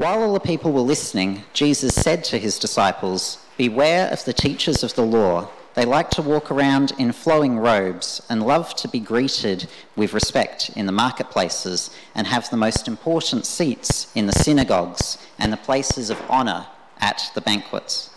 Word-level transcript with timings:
While 0.00 0.22
all 0.22 0.32
the 0.32 0.40
people 0.40 0.72
were 0.72 0.80
listening, 0.80 1.44
Jesus 1.52 1.94
said 1.94 2.24
to 2.24 2.38
his 2.38 2.58
disciples, 2.58 3.36
Beware 3.58 4.08
of 4.10 4.24
the 4.24 4.32
teachers 4.32 4.82
of 4.82 4.94
the 4.94 5.04
law. 5.04 5.50
They 5.74 5.84
like 5.84 6.08
to 6.12 6.22
walk 6.22 6.50
around 6.50 6.94
in 6.96 7.12
flowing 7.12 7.58
robes 7.58 8.22
and 8.30 8.42
love 8.42 8.74
to 8.76 8.88
be 8.88 8.98
greeted 8.98 9.68
with 9.96 10.14
respect 10.14 10.70
in 10.74 10.86
the 10.86 10.90
marketplaces 10.90 11.90
and 12.14 12.26
have 12.26 12.48
the 12.48 12.56
most 12.56 12.88
important 12.88 13.44
seats 13.44 14.10
in 14.14 14.26
the 14.26 14.32
synagogues 14.32 15.18
and 15.38 15.52
the 15.52 15.58
places 15.58 16.08
of 16.08 16.30
honour 16.30 16.66
at 16.98 17.30
the 17.34 17.42
banquets. 17.42 18.08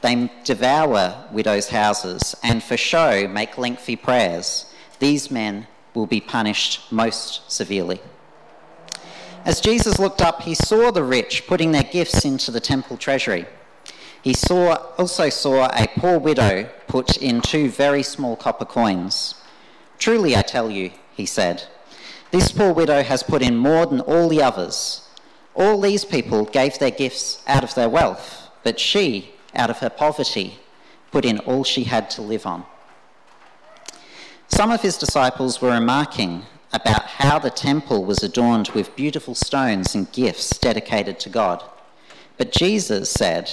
They 0.00 0.32
devour 0.42 1.28
widows' 1.30 1.68
houses 1.68 2.34
and 2.42 2.60
for 2.60 2.76
show 2.76 3.28
make 3.28 3.56
lengthy 3.56 3.94
prayers. 3.94 4.66
These 4.98 5.30
men 5.30 5.68
will 5.94 6.06
be 6.06 6.20
punished 6.20 6.90
most 6.90 7.48
severely. 7.48 8.00
As 9.44 9.60
Jesus 9.60 9.98
looked 9.98 10.20
up, 10.20 10.42
he 10.42 10.54
saw 10.54 10.90
the 10.90 11.02
rich 11.02 11.46
putting 11.46 11.72
their 11.72 11.82
gifts 11.84 12.24
into 12.24 12.50
the 12.50 12.60
temple 12.60 12.96
treasury. 12.96 13.46
He 14.22 14.34
saw, 14.34 14.74
also 14.98 15.30
saw 15.30 15.70
a 15.72 15.88
poor 15.96 16.18
widow 16.18 16.68
put 16.88 17.16
in 17.16 17.40
two 17.40 17.70
very 17.70 18.02
small 18.02 18.36
copper 18.36 18.66
coins. 18.66 19.34
Truly, 19.98 20.36
I 20.36 20.42
tell 20.42 20.70
you, 20.70 20.90
he 21.14 21.24
said, 21.24 21.64
this 22.30 22.52
poor 22.52 22.72
widow 22.72 23.02
has 23.02 23.22
put 23.22 23.42
in 23.42 23.56
more 23.56 23.86
than 23.86 24.00
all 24.00 24.28
the 24.28 24.42
others. 24.42 25.08
All 25.54 25.80
these 25.80 26.04
people 26.04 26.44
gave 26.44 26.78
their 26.78 26.90
gifts 26.90 27.42
out 27.46 27.64
of 27.64 27.74
their 27.74 27.88
wealth, 27.88 28.50
but 28.62 28.78
she, 28.78 29.32
out 29.54 29.70
of 29.70 29.78
her 29.78 29.90
poverty, 29.90 30.60
put 31.10 31.24
in 31.24 31.38
all 31.40 31.64
she 31.64 31.84
had 31.84 32.08
to 32.10 32.22
live 32.22 32.46
on. 32.46 32.64
Some 34.48 34.70
of 34.70 34.82
his 34.82 34.98
disciples 34.98 35.60
were 35.60 35.72
remarking 35.72 36.44
about 36.72 36.99
how 37.20 37.38
the 37.38 37.50
temple 37.50 38.04
was 38.04 38.22
adorned 38.22 38.68
with 38.70 38.96
beautiful 38.96 39.34
stones 39.34 39.94
and 39.94 40.10
gifts 40.12 40.58
dedicated 40.58 41.20
to 41.20 41.28
God. 41.28 41.62
But 42.38 42.52
Jesus 42.52 43.10
said, 43.10 43.50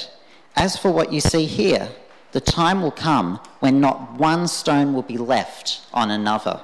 As 0.56 0.78
for 0.78 0.92
what 0.92 1.12
you 1.12 1.20
see 1.20 1.46
here, 1.46 1.90
the 2.32 2.42
time 2.42 2.82
will 2.82 2.92
come 2.92 3.40
when 3.60 3.82
not 3.82 4.14
one 4.14 4.48
stone 4.48 4.94
will 4.94 5.02
be 5.04 5.18
left 5.18 5.82
on 5.94 6.12
another. 6.12 6.62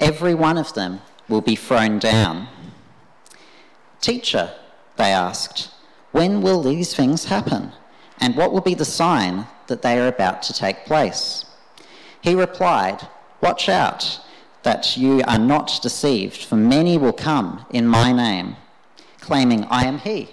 Every 0.00 0.34
one 0.34 0.58
of 0.58 0.74
them 0.74 1.00
will 1.28 1.40
be 1.40 1.56
thrown 1.56 1.98
down. 1.98 2.48
Teacher, 4.00 4.52
they 4.96 5.12
asked, 5.12 5.70
when 6.12 6.42
will 6.42 6.62
these 6.62 6.94
things 6.94 7.24
happen? 7.24 7.72
And 8.18 8.36
what 8.36 8.52
will 8.52 8.60
be 8.60 8.74
the 8.74 8.84
sign 8.84 9.46
that 9.66 9.82
they 9.82 9.98
are 9.98 10.08
about 10.08 10.42
to 10.42 10.52
take 10.52 10.84
place? 10.84 11.44
He 12.20 12.34
replied, 12.34 13.08
Watch 13.40 13.68
out 13.68 14.20
that 14.62 14.96
you 14.96 15.22
are 15.26 15.38
not 15.38 15.80
deceived, 15.82 16.44
for 16.44 16.56
many 16.56 16.96
will 16.96 17.12
come 17.12 17.66
in 17.70 17.86
my 17.86 18.12
name, 18.12 18.56
claiming, 19.20 19.64
I 19.64 19.84
am 19.84 19.98
he, 19.98 20.30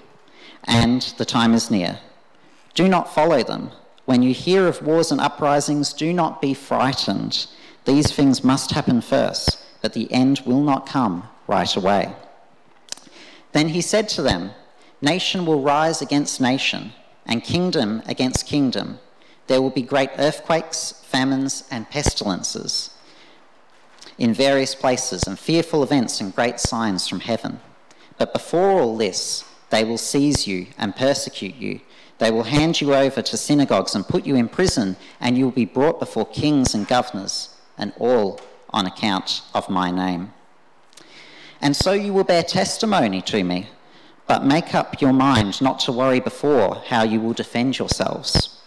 and 0.66 1.02
the 1.18 1.26
time 1.26 1.54
is 1.54 1.72
near. 1.72 2.00
Do 2.76 2.88
not 2.88 3.14
follow 3.14 3.44
them. 3.44 3.72
When 4.06 4.24
you 4.24 4.34
hear 4.34 4.68
of 4.68 4.82
wars 4.82 5.12
and 5.12 5.20
uprisings, 5.20 5.94
do 5.94 6.14
not 6.14 6.42
be 6.42 6.54
frightened. 6.54 7.48
These 7.86 8.12
things 8.12 8.44
must 8.44 8.72
happen 8.72 9.02
first, 9.02 9.64
but 9.82 9.94
the 9.94 10.12
end 10.12 10.42
will 10.46 10.62
not 10.62 10.88
come 10.88 11.28
right 11.48 11.76
away. 11.76 12.14
Then 13.52 13.70
he 13.70 13.82
said 13.82 14.10
to 14.10 14.22
them, 14.22 14.52
Nation 15.02 15.46
will 15.46 15.62
rise 15.62 16.02
against 16.02 16.42
nation, 16.42 16.92
and 17.26 17.44
kingdom 17.44 18.04
against 18.06 18.46
kingdom. 18.46 19.00
There 19.48 19.62
will 19.62 19.70
be 19.70 19.82
great 19.82 20.12
earthquakes, 20.18 21.04
famines, 21.08 21.64
and 21.72 21.90
pestilences 21.90 22.92
in 24.20 24.34
various 24.34 24.76
places, 24.76 25.24
and 25.24 25.40
fearful 25.40 25.82
events 25.82 26.22
and 26.22 26.36
great 26.36 26.60
signs 26.60 27.08
from 27.08 27.22
heaven. 27.22 27.60
But 28.18 28.34
before 28.34 28.80
all 28.80 28.98
this, 28.98 29.46
they 29.70 29.84
will 29.86 29.98
seize 29.98 30.46
you 30.46 30.68
and 30.78 30.96
persecute 30.96 31.56
you. 31.56 31.80
They 32.18 32.30
will 32.30 32.44
hand 32.44 32.82
you 32.82 32.94
over 32.94 33.22
to 33.22 33.38
synagogues 33.38 33.96
and 33.96 34.06
put 34.06 34.26
you 34.26 34.36
in 34.36 34.50
prison, 34.50 34.98
and 35.22 35.38
you 35.38 35.46
will 35.46 35.52
be 35.52 35.66
brought 35.66 36.00
before 36.00 36.26
kings 36.26 36.76
and 36.76 36.86
governors, 36.86 37.56
and 37.78 37.94
all 37.98 38.42
on 38.72 38.86
account 38.86 39.42
of 39.54 39.70
my 39.70 39.90
name. 39.90 40.34
And 41.62 41.76
so 41.76 41.94
you 41.94 42.12
will 42.12 42.26
bear 42.26 42.44
testimony 42.44 43.22
to 43.24 43.44
me, 43.44 43.70
but 44.28 44.46
make 44.46 44.76
up 44.76 45.02
your 45.02 45.14
mind 45.14 45.62
not 45.62 45.80
to 45.80 45.94
worry 45.94 46.20
before 46.20 46.84
how 46.88 47.04
you 47.04 47.22
will 47.22 47.34
defend 47.34 47.80
yourselves. 47.80 48.59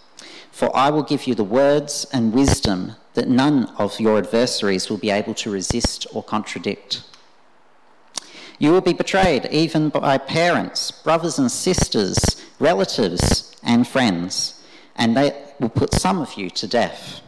For 0.53 0.69
I 0.75 0.91
will 0.91 1.01
give 1.01 1.25
you 1.25 1.33
the 1.33 1.43
words 1.43 2.05
and 2.13 2.31
wisdom 2.31 2.95
that 3.15 3.27
none 3.27 3.65
of 3.79 3.99
your 3.99 4.19
adversaries 4.19 4.87
will 4.87 4.99
be 4.99 5.09
able 5.09 5.33
to 5.33 5.49
resist 5.49 6.05
or 6.13 6.21
contradict. 6.21 7.01
You 8.59 8.71
will 8.71 8.81
be 8.81 8.93
betrayed 8.93 9.47
even 9.49 9.89
by 9.89 10.19
parents, 10.19 10.91
brothers 10.91 11.39
and 11.39 11.51
sisters, 11.51 12.19
relatives, 12.59 13.55
and 13.63 13.87
friends, 13.87 14.63
and 14.95 15.17
they 15.17 15.31
will 15.59 15.69
put 15.69 15.91
some 15.91 16.21
of 16.21 16.35
you 16.35 16.51
to 16.51 16.67
death. 16.67 17.21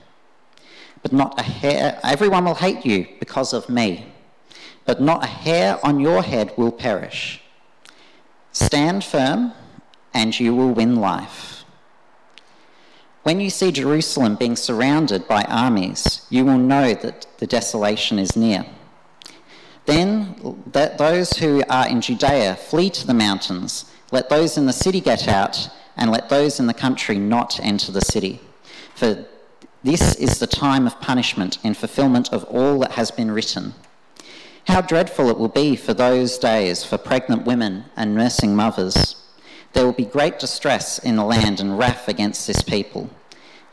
But 1.01 1.11
not 1.11 1.39
a 1.39 1.43
hair, 1.43 1.99
everyone 2.03 2.45
will 2.45 2.53
hate 2.53 2.85
you 2.85 3.07
because 3.19 3.53
of 3.53 3.69
me, 3.69 4.13
but 4.85 5.01
not 5.01 5.23
a 5.23 5.27
hair 5.45 5.79
on 5.83 5.99
your 5.99 6.21
head 6.21 6.53
will 6.57 6.71
perish. 6.71 7.41
Stand 8.51 9.03
firm, 9.03 9.53
and 10.13 10.39
you 10.39 10.53
will 10.55 10.71
win 10.71 10.97
life. 10.97 11.54
When 13.25 13.39
you 13.39 13.49
see 13.49 13.71
Jerusalem 13.71 14.35
being 14.35 14.55
surrounded 14.55 15.27
by 15.27 15.45
armies, 15.45 16.27
you 16.29 16.45
will 16.45 16.59
know 16.59 16.93
that 16.93 17.25
the 17.39 17.47
desolation 17.47 18.19
is 18.19 18.35
near. 18.35 18.67
Then 19.87 20.61
let 20.75 20.99
those 20.99 21.31
who 21.31 21.63
are 21.67 21.87
in 21.89 22.01
Judea 22.01 22.55
flee 22.55 22.91
to 22.91 23.07
the 23.07 23.15
mountains. 23.15 23.91
Let 24.11 24.29
those 24.29 24.59
in 24.59 24.67
the 24.67 24.73
city 24.73 25.01
get 25.01 25.27
out, 25.27 25.69
and 25.97 26.11
let 26.11 26.29
those 26.29 26.59
in 26.59 26.67
the 26.67 26.73
country 26.75 27.17
not 27.17 27.59
enter 27.63 27.91
the 27.91 28.01
city. 28.01 28.41
For 28.93 29.25
this 29.83 30.13
is 30.17 30.37
the 30.37 30.45
time 30.45 30.85
of 30.85 31.01
punishment 31.01 31.57
in 31.63 31.73
fulfillment 31.73 32.31
of 32.31 32.43
all 32.43 32.77
that 32.81 32.91
has 32.91 33.09
been 33.09 33.31
written. 33.31 33.73
How 34.67 34.81
dreadful 34.81 35.31
it 35.31 35.39
will 35.39 35.47
be 35.47 35.75
for 35.75 35.95
those 35.95 36.37
days 36.37 36.83
for 36.83 36.99
pregnant 36.99 37.43
women 37.47 37.85
and 37.97 38.13
nursing 38.13 38.55
mothers. 38.55 39.15
There 39.75 39.85
will 39.85 39.91
be 39.91 40.05
great 40.05 40.39
distress 40.39 40.99
in 40.99 41.17
the 41.17 41.25
land 41.25 41.59
and 41.59 41.77
wrath 41.77 42.07
against 42.07 42.47
this 42.47 42.61
people. 42.61 43.09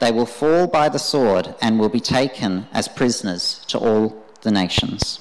They 0.01 0.11
will 0.11 0.27
fall 0.27 0.67
by 0.67 0.89
the 0.89 0.99
sword 0.99 1.55
and 1.63 1.79
will 1.79 1.89
be 1.89 2.01
taken 2.01 2.67
as 2.73 2.89
prisoners 2.89 3.65
to 3.69 3.79
all 3.79 4.25
the 4.41 4.51
nations. 4.51 5.21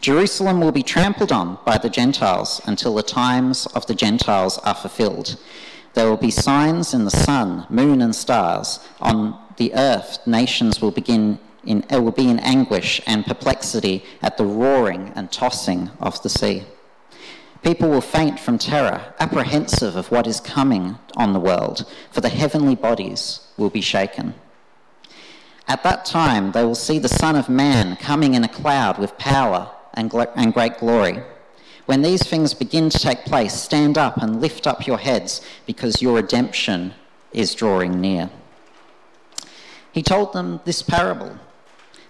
Jerusalem 0.00 0.62
will 0.62 0.72
be 0.72 0.82
trampled 0.82 1.32
on 1.32 1.58
by 1.66 1.76
the 1.76 1.90
Gentiles 1.90 2.62
until 2.64 2.94
the 2.94 3.02
times 3.02 3.66
of 3.74 3.84
the 3.86 3.94
Gentiles 3.94 4.56
are 4.64 4.74
fulfilled. 4.74 5.36
There 5.92 6.08
will 6.08 6.16
be 6.16 6.30
signs 6.30 6.94
in 6.94 7.04
the 7.04 7.10
sun, 7.10 7.66
moon, 7.68 8.00
and 8.00 8.16
stars. 8.16 8.80
On 9.02 9.38
the 9.58 9.74
earth, 9.74 10.26
nations 10.26 10.80
will 10.80 10.92
begin 10.92 11.38
in, 11.64 11.84
will 11.90 12.10
be 12.10 12.30
in 12.30 12.38
anguish 12.38 13.02
and 13.06 13.26
perplexity 13.26 14.02
at 14.22 14.38
the 14.38 14.46
roaring 14.46 15.12
and 15.14 15.30
tossing 15.30 15.90
of 16.00 16.22
the 16.22 16.30
sea. 16.30 16.62
People 17.62 17.88
will 17.90 18.00
faint 18.00 18.38
from 18.38 18.56
terror, 18.56 19.14
apprehensive 19.18 19.96
of 19.96 20.10
what 20.10 20.26
is 20.26 20.40
coming 20.40 20.98
on 21.16 21.32
the 21.32 21.40
world, 21.40 21.90
for 22.10 22.20
the 22.20 22.28
heavenly 22.28 22.74
bodies 22.74 23.40
will 23.56 23.70
be 23.70 23.80
shaken. 23.80 24.34
At 25.66 25.82
that 25.82 26.04
time, 26.04 26.52
they 26.52 26.64
will 26.64 26.74
see 26.74 26.98
the 26.98 27.08
Son 27.08 27.36
of 27.36 27.48
Man 27.48 27.96
coming 27.96 28.34
in 28.34 28.44
a 28.44 28.48
cloud 28.48 28.98
with 28.98 29.18
power 29.18 29.70
and, 29.94 30.10
gl- 30.10 30.32
and 30.34 30.54
great 30.54 30.78
glory. 30.78 31.22
When 31.84 32.02
these 32.02 32.22
things 32.22 32.54
begin 32.54 32.90
to 32.90 32.98
take 32.98 33.24
place, 33.24 33.54
stand 33.54 33.98
up 33.98 34.18
and 34.18 34.40
lift 34.40 34.66
up 34.66 34.86
your 34.86 34.98
heads, 34.98 35.42
because 35.66 36.00
your 36.00 36.14
redemption 36.14 36.94
is 37.32 37.54
drawing 37.54 38.00
near. 38.00 38.30
He 39.92 40.02
told 40.02 40.32
them 40.32 40.60
this 40.64 40.80
parable 40.80 41.38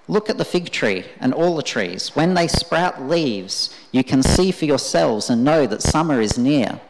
Look 0.08 0.30
at 0.30 0.38
the 0.38 0.44
fig 0.44 0.70
tree 0.70 1.04
and 1.20 1.34
all 1.34 1.54
the 1.54 1.62
trees. 1.62 2.16
When 2.16 2.32
they 2.32 2.48
sprout 2.48 3.02
leaves, 3.02 3.76
you 3.92 4.02
can 4.02 4.22
see 4.22 4.50
for 4.50 4.64
yourselves 4.64 5.28
and 5.28 5.44
know 5.44 5.66
that 5.66 5.82
summer 5.82 6.20
is 6.20 6.38
near. 6.38 6.80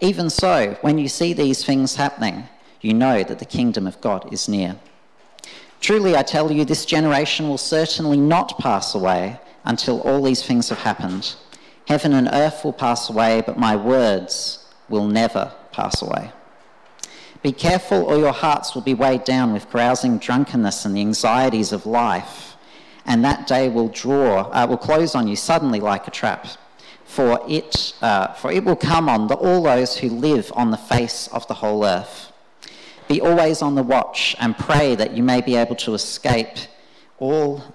Even 0.00 0.28
so, 0.28 0.76
when 0.82 0.98
you 0.98 1.08
see 1.08 1.32
these 1.32 1.64
things 1.64 1.96
happening, 1.96 2.44
you 2.82 2.92
know 2.92 3.22
that 3.22 3.38
the 3.38 3.44
kingdom 3.46 3.86
of 3.86 4.00
God 4.02 4.30
is 4.32 4.48
near. 4.48 4.76
Truly, 5.80 6.14
I 6.14 6.22
tell 6.22 6.52
you, 6.52 6.64
this 6.64 6.84
generation 6.84 7.48
will 7.48 7.58
certainly 7.58 8.18
not 8.18 8.58
pass 8.58 8.94
away 8.94 9.40
until 9.64 10.00
all 10.02 10.22
these 10.22 10.42
things 10.42 10.68
have 10.68 10.78
happened. 10.78 11.34
Heaven 11.88 12.12
and 12.12 12.28
earth 12.32 12.64
will 12.64 12.72
pass 12.72 13.08
away, 13.08 13.42
but 13.46 13.58
my 13.58 13.76
words 13.76 14.68
will 14.88 15.06
never 15.06 15.52
pass 15.72 16.02
away. 16.02 16.30
Be 17.42 17.50
careful, 17.50 18.04
or 18.04 18.16
your 18.18 18.32
hearts 18.32 18.74
will 18.74 18.82
be 18.82 18.94
weighed 18.94 19.24
down 19.24 19.52
with 19.52 19.68
carousing, 19.70 20.18
drunkenness, 20.18 20.84
and 20.84 20.94
the 20.94 21.00
anxieties 21.00 21.72
of 21.72 21.86
life. 21.86 22.51
And 23.04 23.24
that 23.24 23.46
day 23.46 23.68
will 23.68 23.88
draw, 23.88 24.50
uh, 24.50 24.66
will 24.68 24.78
close 24.78 25.14
on 25.14 25.28
you 25.28 25.36
suddenly 25.36 25.80
like 25.80 26.06
a 26.06 26.10
trap. 26.10 26.46
For 27.04 27.40
it, 27.48 27.94
uh, 28.00 28.28
for 28.34 28.50
it 28.50 28.64
will 28.64 28.76
come 28.76 29.08
on 29.08 29.26
the, 29.26 29.34
all 29.34 29.62
those 29.62 29.98
who 29.98 30.08
live 30.08 30.52
on 30.54 30.70
the 30.70 30.76
face 30.76 31.28
of 31.28 31.46
the 31.48 31.54
whole 31.54 31.84
earth. 31.84 32.32
Be 33.08 33.20
always 33.20 33.60
on 33.60 33.74
the 33.74 33.82
watch 33.82 34.34
and 34.38 34.56
pray 34.56 34.94
that 34.94 35.14
you 35.16 35.22
may 35.22 35.40
be 35.40 35.56
able 35.56 35.76
to 35.76 35.94
escape 35.94 36.56
all 37.18 37.74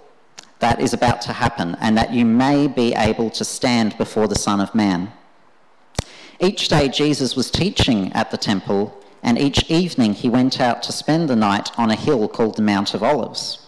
that 0.59 0.81
is 0.81 0.94
about 0.94 1.21
to 1.21 1.33
happen 1.33 1.75
and 1.79 1.97
that 1.97 2.13
you 2.13 2.25
may 2.25 2.68
be 2.68 2.94
able 2.95 3.29
to 3.29 3.45
stand 3.45 3.97
before 3.97 4.27
the 4.27 4.35
Son 4.35 4.59
of 4.59 4.74
Man. 4.74 5.12
Each 6.39 6.68
day 6.68 6.88
Jesus 6.88 7.35
was 7.35 7.50
teaching 7.50 8.13
at 8.13 8.29
the 8.29 8.38
temple, 8.38 9.03
and 9.24 9.39
each 9.39 9.69
evening 9.69 10.13
he 10.13 10.29
went 10.29 10.62
out 10.62 10.83
to 10.83 10.91
spend 10.91 11.29
the 11.29 11.35
night 11.35 11.71
on 11.79 11.89
a 11.89 11.95
hill 11.95 12.27
called 12.27 12.56
the 12.56 12.62
Mount 12.62 12.94
of 12.94 13.01
Olives. 13.01 13.67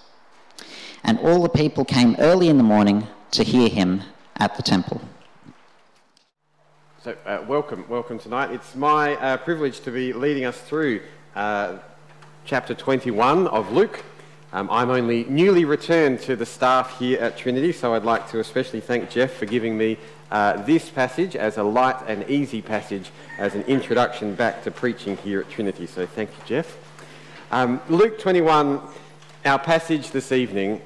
And 1.04 1.18
all 1.20 1.42
the 1.42 1.50
people 1.50 1.86
came 1.86 2.16
early 2.20 2.50
in 2.50 2.58
the 2.58 2.64
morning 2.64 3.08
to 3.32 3.44
hear 3.44 3.70
him 3.70 4.02
at 4.38 4.56
the 4.56 4.64
temple. 4.64 5.02
So, 7.04 7.16
uh, 7.26 7.44
welcome, 7.48 7.86
welcome 7.88 8.20
tonight. 8.20 8.52
It's 8.52 8.76
my 8.76 9.16
uh, 9.16 9.38
privilege 9.38 9.80
to 9.82 9.92
be 9.92 10.12
leading 10.12 10.46
us 10.46 10.60
through 10.60 11.02
uh, 11.36 11.78
chapter 12.46 12.74
21 12.74 13.48
of 13.48 13.72
Luke. 13.72 14.04
Um, 14.52 14.68
I'm 14.72 14.90
only 14.90 15.26
newly 15.26 15.64
returned 15.64 16.20
to 16.22 16.36
the 16.36 16.46
staff 16.46 16.98
here 16.98 17.20
at 17.20 17.38
Trinity, 17.38 17.72
so 17.72 17.94
I'd 17.94 18.04
like 18.04 18.30
to 18.32 18.40
especially 18.40 18.82
thank 18.82 19.10
Jeff 19.10 19.34
for 19.34 19.46
giving 19.46 19.78
me 19.78 19.98
uh, 20.32 20.62
this 20.64 20.90
passage 20.90 21.36
as 21.36 21.58
a 21.58 21.64
light 21.64 21.98
and 22.08 22.28
easy 22.30 22.62
passage 22.62 23.12
as 23.38 23.56
an 23.56 23.62
introduction 23.64 24.36
back 24.36 24.64
to 24.64 24.72
preaching 24.72 25.18
here 25.18 25.40
at 25.42 25.50
Trinity. 25.50 25.86
So 25.86 26.06
thank 26.06 26.32
you, 26.32 26.44
Jeff. 26.46 26.78
Um, 27.52 27.80
Luke 27.90 28.20
21, 28.20 28.82
our 29.46 29.60
passage 29.60 30.12
this 30.12 30.32
evening, 30.32 30.82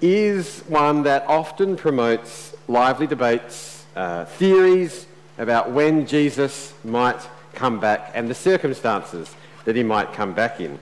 is 0.00 0.60
one 0.68 1.02
that 1.02 1.26
often 1.26 1.76
promotes 1.76 2.54
lively 2.68 3.06
debates, 3.06 3.84
uh, 3.96 4.24
theories 4.24 5.06
about 5.38 5.70
when 5.70 6.06
Jesus 6.06 6.74
might 6.84 7.20
come 7.54 7.80
back 7.80 8.10
and 8.14 8.28
the 8.28 8.34
circumstances 8.34 9.34
that 9.64 9.76
he 9.76 9.82
might 9.82 10.12
come 10.12 10.32
back 10.32 10.60
in. 10.60 10.78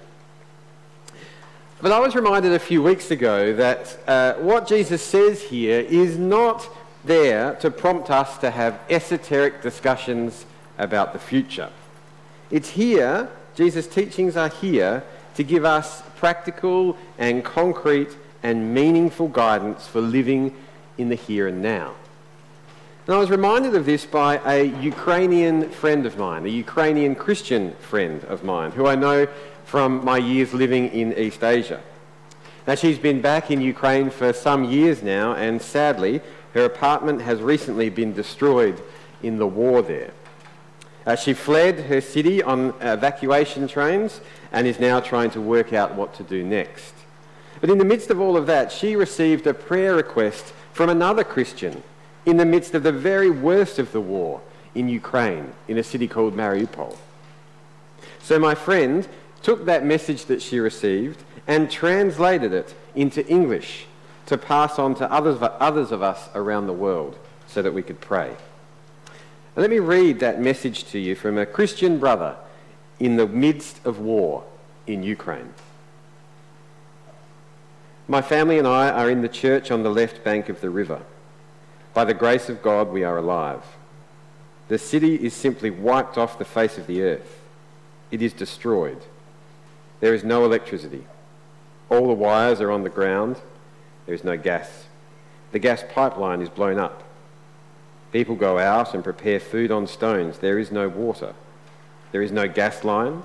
But 1.81 1.93
I 1.93 1.99
was 1.99 2.15
reminded 2.15 2.53
a 2.53 2.59
few 2.59 2.83
weeks 2.83 3.11
ago 3.11 3.55
that 3.55 3.99
uh, 4.07 4.35
what 4.35 4.67
Jesus 4.67 5.03
says 5.03 5.43
here 5.43 5.81
is 5.81 6.17
not 6.19 6.69
there 7.05 7.55
to 7.57 7.71
prompt 7.71 8.11
us 8.11 8.39
to 8.39 8.51
have 8.51 8.81
esoteric 8.89 9.63
discussions 9.63 10.47
about 10.79 11.13
the 11.13 11.19
future. 11.19 11.71
It's 12.51 12.71
here, 12.71 13.29
Jesus' 13.55 13.87
teachings 13.87 14.37
are 14.37 14.49
here 14.49 15.03
to 15.37 15.45
give 15.45 15.65
us 15.65 16.03
practical 16.17 16.97
and 17.19 17.45
concrete 17.45 18.17
and 18.43 18.75
meaningful 18.75 19.29
guidance 19.29 19.87
for 19.87 20.01
living 20.01 20.55
in 20.99 21.09
the 21.09 21.15
here 21.15 21.47
and 21.47 21.63
now. 21.63 21.95
And 23.07 23.15
I 23.15 23.19
was 23.19 23.31
reminded 23.31 23.75
of 23.75 23.87
this 23.87 24.05
by 24.05 24.41
a 24.45 24.65
Ukrainian 24.65 25.71
friend 25.71 26.07
of 26.07 26.19
mine, 26.19 26.45
a 26.45 26.49
Ukrainian 26.49 27.15
Christian 27.15 27.73
friend 27.77 28.25
of 28.25 28.43
mine, 28.43 28.73
who 28.73 28.87
I 28.87 28.97
know 28.97 29.29
from 29.65 30.05
my 30.05 30.19
years 30.19 30.53
living 30.53 30.89
in 30.89 31.17
East 31.17 31.45
Asia. 31.45 31.81
Now, 32.67 32.75
she's 32.75 32.99
been 32.99 33.21
back 33.21 33.51
in 33.51 33.61
Ukraine 33.61 34.11
for 34.11 34.33
some 34.33 34.65
years 34.65 35.03
now, 35.03 35.35
and 35.35 35.63
sadly, 35.63 36.21
her 36.55 36.65
apartment 36.65 37.21
has 37.23 37.41
recently 37.41 37.91
been 37.91 38.13
destroyed 38.13 38.83
in 39.23 39.39
the 39.39 39.47
war 39.47 39.83
there. 39.83 40.11
Uh, 41.07 41.15
she 41.15 41.33
fled 41.33 41.79
her 41.81 42.01
city 42.01 42.43
on 42.43 42.75
evacuation 42.81 43.69
trains 43.69 44.21
and 44.51 44.67
is 44.67 44.81
now 44.81 44.99
trying 44.99 45.31
to 45.31 45.41
work 45.41 45.73
out 45.73 45.95
what 45.95 46.13
to 46.15 46.25
do 46.25 46.43
next. 46.43 46.93
But 47.61 47.71
in 47.71 47.79
the 47.79 47.85
midst 47.85 48.11
of 48.11 48.21
all 48.21 48.37
of 48.37 48.47
that, 48.47 48.73
she 48.73 48.97
received 48.97 49.47
a 49.47 49.55
prayer 49.55 49.95
request 49.95 50.53
from 50.73 50.91
another 50.91 51.25
Christian 51.25 51.83
in 52.27 52.37
the 52.37 52.45
midst 52.45 52.75
of 52.75 52.83
the 52.83 52.93
very 52.93 53.31
worst 53.31 53.79
of 53.79 53.93
the 53.93 54.01
war 54.01 54.43
in 54.75 54.89
Ukraine, 54.89 55.53
in 55.69 55.79
a 55.79 55.83
city 55.83 56.09
called 56.09 56.37
Mariupol. 56.37 56.97
So 58.21 58.39
my 58.39 58.55
friend 58.55 59.07
took 59.43 59.65
that 59.67 59.87
message 59.87 60.25
that 60.25 60.43
she 60.43 60.59
received 60.59 61.23
and 61.47 61.71
translated 61.71 62.53
it 62.53 62.75
into 62.97 63.25
English 63.29 63.87
to 64.27 64.37
pass 64.37 64.79
on 64.79 64.97
to 64.97 65.11
others, 65.11 65.39
others 65.41 65.93
of 65.93 66.03
us 66.03 66.29
around 66.35 66.67
the 66.67 66.73
world 66.73 67.17
so 67.47 67.63
that 67.63 67.73
we 67.73 67.83
could 67.83 68.01
pray. 68.01 68.35
Let 69.57 69.71
me 69.71 69.79
read 69.79 70.21
that 70.21 70.41
message 70.41 70.85
to 70.91 70.99
you 70.99 71.15
from 71.15 71.39
a 71.39 71.47
Christian 71.47 71.99
brother 71.99 72.37
in 73.01 73.17
the 73.17 73.27
midst 73.27 73.85
of 73.85 73.99
war 73.99 74.45
in 74.87 75.03
Ukraine. 75.03 75.55
My 78.07 78.23
family 78.23 78.59
and 78.59 78.69
I 78.69 78.91
are 78.91 79.11
in 79.11 79.23
the 79.23 79.29
church 79.29 79.71
on 79.71 79.83
the 79.83 79.91
left 79.91 80.23
bank 80.23 80.49
of 80.49 80.61
the 80.61 80.71
river. 80.71 81.03
By 81.95 82.05
the 82.05 82.15
grace 82.15 82.49
of 82.49 82.63
God, 82.63 82.91
we 82.91 83.03
are 83.03 83.19
alive. 83.19 83.65
The 84.69 84.79
city 84.79 85.17
is 85.17 85.35
simply 85.35 85.71
wiped 85.71 86.19
off 86.19 86.39
the 86.39 86.45
face 86.45 86.79
of 86.79 86.87
the 86.87 87.03
earth. 87.03 87.41
It 88.11 88.23
is 88.23 88.33
destroyed. 88.33 89.03
There 90.01 90.15
is 90.15 90.23
no 90.23 90.45
electricity. 90.45 91.07
All 91.89 92.07
the 92.07 92.13
wires 92.13 92.61
are 92.61 92.71
on 92.71 92.85
the 92.85 92.91
ground 92.91 93.37
there 94.07 94.15
is 94.15 94.25
no 94.25 94.37
gas. 94.37 94.85
The 95.53 95.59
gas 95.59 95.85
pipeline 95.93 96.41
is 96.41 96.49
blown 96.49 96.79
up. 96.79 97.03
People 98.17 98.35
go 98.35 98.59
out 98.59 98.95
and 98.95 99.05
prepare 99.05 99.39
food 99.39 99.71
on 99.71 99.87
stones. 99.87 100.39
There 100.39 100.59
is 100.59 100.73
no 100.73 100.89
water. 100.89 101.35
There 102.13 102.23
is 102.23 102.33
no 102.33 102.49
gas 102.49 102.83
line. 102.83 103.23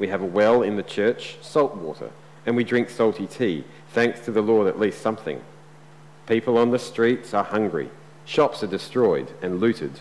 We 0.00 0.08
have 0.08 0.20
a 0.20 0.26
well 0.26 0.62
in 0.62 0.74
the 0.74 0.82
church, 0.82 1.36
salt 1.40 1.76
water, 1.76 2.10
and 2.44 2.56
we 2.56 2.64
drink 2.64 2.90
salty 2.90 3.28
tea. 3.28 3.62
Thanks 3.92 4.18
to 4.24 4.32
the 4.32 4.42
Lord, 4.42 4.66
at 4.66 4.80
least 4.80 5.00
something. 5.00 5.40
People 6.26 6.58
on 6.58 6.72
the 6.72 6.80
streets 6.80 7.32
are 7.32 7.44
hungry. 7.44 7.88
Shops 8.24 8.64
are 8.64 8.66
destroyed 8.66 9.30
and 9.42 9.60
looted. 9.60 10.00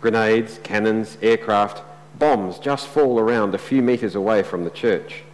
Grenades, 0.00 0.60
cannons, 0.62 1.18
aircraft, 1.20 1.82
bombs 2.20 2.60
just 2.60 2.86
fall 2.86 3.18
around 3.18 3.56
a 3.56 3.58
few 3.58 3.82
metres 3.82 4.14
away 4.14 4.44
from 4.44 4.62
the 4.62 4.70
church. 4.70 5.24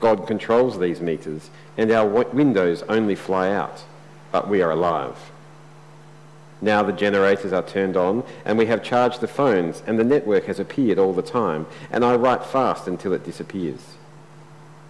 God 0.00 0.26
controls 0.26 0.78
these 0.78 1.02
meters, 1.02 1.50
and 1.76 1.90
our 1.90 2.06
windows 2.06 2.82
only 2.88 3.16
fly 3.16 3.50
out, 3.50 3.84
but 4.30 4.48
we 4.48 4.62
are 4.62 4.70
alive. 4.70 5.18
Now 6.62 6.84
the 6.84 6.92
generators 6.92 7.52
are 7.52 7.64
turned 7.64 7.96
on, 7.96 8.22
and 8.44 8.56
we 8.56 8.66
have 8.66 8.84
charged 8.84 9.20
the 9.20 9.26
phones, 9.26 9.82
and 9.84 9.98
the 9.98 10.04
network 10.04 10.44
has 10.44 10.60
appeared 10.60 10.98
all 10.98 11.12
the 11.12 11.20
time, 11.20 11.66
and 11.90 12.04
I 12.04 12.14
write 12.14 12.46
fast 12.46 12.86
until 12.86 13.12
it 13.12 13.24
disappears. 13.24 13.96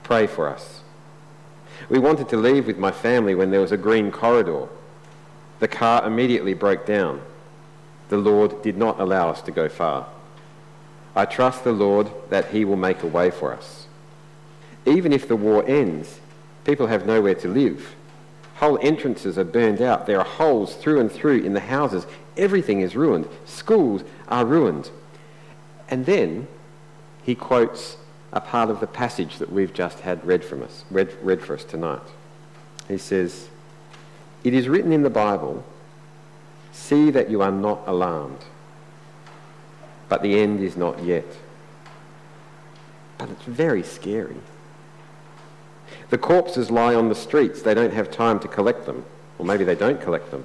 Pray 0.02 0.26
for 0.26 0.48
us. 0.48 0.82
We 1.88 1.98
wanted 1.98 2.28
to 2.28 2.36
leave 2.36 2.66
with 2.66 2.76
my 2.76 2.90
family 2.90 3.34
when 3.34 3.50
there 3.50 3.62
was 3.62 3.72
a 3.72 3.78
green 3.78 4.10
corridor. 4.10 4.68
The 5.60 5.68
car 5.68 6.06
immediately 6.06 6.52
broke 6.52 6.84
down. 6.84 7.22
The 8.10 8.18
Lord 8.18 8.62
did 8.62 8.76
not 8.76 9.00
allow 9.00 9.30
us 9.30 9.40
to 9.42 9.50
go 9.50 9.70
far. 9.70 10.06
I 11.16 11.24
trust 11.24 11.64
the 11.64 11.72
Lord 11.72 12.10
that 12.28 12.50
he 12.50 12.66
will 12.66 12.76
make 12.76 13.02
a 13.02 13.06
way 13.06 13.30
for 13.30 13.52
us. 13.52 13.86
Even 14.84 15.12
if 15.12 15.26
the 15.26 15.36
war 15.36 15.64
ends, 15.66 16.20
people 16.64 16.88
have 16.88 17.06
nowhere 17.06 17.34
to 17.36 17.48
live. 17.48 17.94
Whole 18.56 18.78
entrances 18.80 19.38
are 19.38 19.44
burned 19.44 19.80
out. 19.82 20.06
There 20.06 20.18
are 20.18 20.24
holes 20.24 20.74
through 20.76 21.00
and 21.00 21.10
through 21.10 21.42
in 21.42 21.52
the 21.52 21.60
houses. 21.60 22.06
Everything 22.36 22.80
is 22.80 22.94
ruined. 22.94 23.28
Schools 23.44 24.02
are 24.28 24.44
ruined. 24.44 24.90
And 25.88 26.06
then 26.06 26.48
he 27.22 27.34
quotes 27.34 27.96
a 28.32 28.40
part 28.40 28.70
of 28.70 28.80
the 28.80 28.86
passage 28.86 29.38
that 29.38 29.52
we've 29.52 29.74
just 29.74 30.00
had 30.00 30.24
read 30.24 30.44
from 30.44 30.62
us, 30.62 30.84
read, 30.90 31.12
read 31.22 31.42
for 31.42 31.54
us 31.54 31.64
tonight. 31.64 32.00
He 32.88 32.98
says, 32.98 33.48
It 34.42 34.54
is 34.54 34.68
written 34.68 34.92
in 34.92 35.02
the 35.02 35.10
Bible, 35.10 35.64
see 36.72 37.10
that 37.10 37.30
you 37.30 37.42
are 37.42 37.52
not 37.52 37.82
alarmed. 37.86 38.44
But 40.08 40.22
the 40.22 40.38
end 40.38 40.60
is 40.60 40.76
not 40.76 41.02
yet. 41.02 41.26
But 43.18 43.30
it's 43.30 43.44
very 43.44 43.82
scary. 43.82 44.36
The 46.12 46.18
corpses 46.18 46.70
lie 46.70 46.94
on 46.94 47.08
the 47.08 47.14
streets. 47.14 47.62
They 47.62 47.72
don't 47.72 47.94
have 47.94 48.10
time 48.10 48.38
to 48.40 48.46
collect 48.46 48.84
them. 48.84 49.06
Or 49.38 49.46
maybe 49.46 49.64
they 49.64 49.74
don't 49.74 49.98
collect 49.98 50.30
them. 50.30 50.44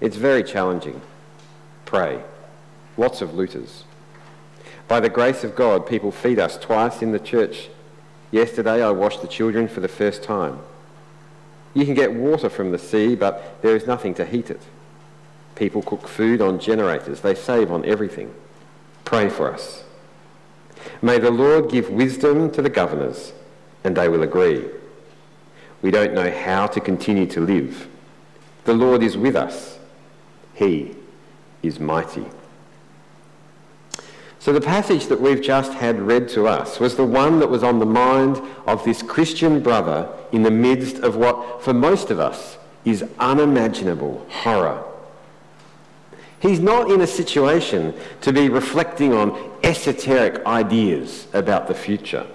It's 0.00 0.14
very 0.14 0.44
challenging. 0.44 1.00
Pray. 1.84 2.22
Lots 2.96 3.22
of 3.22 3.34
looters. 3.34 3.82
By 4.86 5.00
the 5.00 5.08
grace 5.08 5.42
of 5.42 5.56
God, 5.56 5.84
people 5.84 6.12
feed 6.12 6.38
us 6.38 6.56
twice 6.56 7.02
in 7.02 7.10
the 7.10 7.18
church. 7.18 7.70
Yesterday, 8.30 8.84
I 8.84 8.92
washed 8.92 9.20
the 9.20 9.26
children 9.26 9.66
for 9.66 9.80
the 9.80 9.88
first 9.88 10.22
time. 10.22 10.60
You 11.74 11.84
can 11.84 11.94
get 11.94 12.14
water 12.14 12.48
from 12.48 12.70
the 12.70 12.78
sea, 12.78 13.16
but 13.16 13.60
there 13.62 13.74
is 13.74 13.88
nothing 13.88 14.14
to 14.14 14.24
heat 14.24 14.48
it. 14.48 14.62
People 15.56 15.82
cook 15.82 16.06
food 16.06 16.40
on 16.40 16.60
generators. 16.60 17.22
They 17.22 17.34
save 17.34 17.72
on 17.72 17.84
everything. 17.84 18.32
Pray 19.04 19.28
for 19.28 19.52
us. 19.52 19.82
May 21.02 21.18
the 21.18 21.32
Lord 21.32 21.68
give 21.68 21.90
wisdom 21.90 22.48
to 22.52 22.62
the 22.62 22.70
governors 22.70 23.32
and 23.84 23.96
they 23.96 24.08
will 24.08 24.22
agree. 24.22 24.64
We 25.82 25.90
don't 25.90 26.14
know 26.14 26.30
how 26.30 26.66
to 26.68 26.80
continue 26.80 27.26
to 27.26 27.40
live. 27.40 27.88
The 28.64 28.74
Lord 28.74 29.02
is 29.02 29.16
with 29.16 29.34
us. 29.34 29.78
He 30.54 30.94
is 31.62 31.80
mighty. 31.80 32.24
So 34.38 34.52
the 34.52 34.60
passage 34.60 35.06
that 35.06 35.20
we've 35.20 35.40
just 35.40 35.72
had 35.72 36.00
read 36.00 36.28
to 36.30 36.48
us 36.48 36.80
was 36.80 36.96
the 36.96 37.04
one 37.04 37.38
that 37.38 37.48
was 37.48 37.62
on 37.62 37.78
the 37.78 37.86
mind 37.86 38.40
of 38.66 38.84
this 38.84 39.02
Christian 39.02 39.60
brother 39.60 40.08
in 40.32 40.42
the 40.42 40.50
midst 40.50 40.96
of 40.96 41.16
what, 41.16 41.62
for 41.62 41.72
most 41.72 42.10
of 42.10 42.18
us, 42.18 42.58
is 42.84 43.04
unimaginable 43.20 44.26
horror. 44.28 44.82
He's 46.40 46.58
not 46.58 46.90
in 46.90 47.00
a 47.02 47.06
situation 47.06 47.94
to 48.22 48.32
be 48.32 48.48
reflecting 48.48 49.14
on 49.14 49.52
esoteric 49.62 50.44
ideas 50.44 51.28
about 51.32 51.68
the 51.68 51.74
future. 51.74 52.26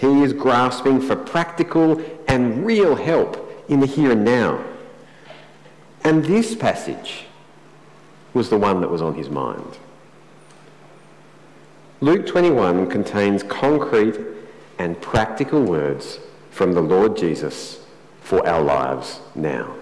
He 0.00 0.22
is 0.22 0.32
grasping 0.32 1.02
for 1.02 1.14
practical 1.14 2.00
and 2.26 2.64
real 2.64 2.96
help 2.96 3.52
in 3.68 3.80
the 3.80 3.86
here 3.86 4.12
and 4.12 4.24
now. 4.24 4.64
And 6.02 6.24
this 6.24 6.54
passage 6.54 7.26
was 8.32 8.48
the 8.48 8.56
one 8.56 8.80
that 8.80 8.88
was 8.88 9.02
on 9.02 9.14
his 9.14 9.28
mind. 9.28 9.78
Luke 12.00 12.26
21 12.26 12.88
contains 12.88 13.42
concrete 13.42 14.18
and 14.78 14.98
practical 15.02 15.62
words 15.62 16.18
from 16.50 16.72
the 16.72 16.80
Lord 16.80 17.14
Jesus 17.14 17.84
for 18.22 18.46
our 18.48 18.62
lives 18.62 19.20
now. 19.34 19.74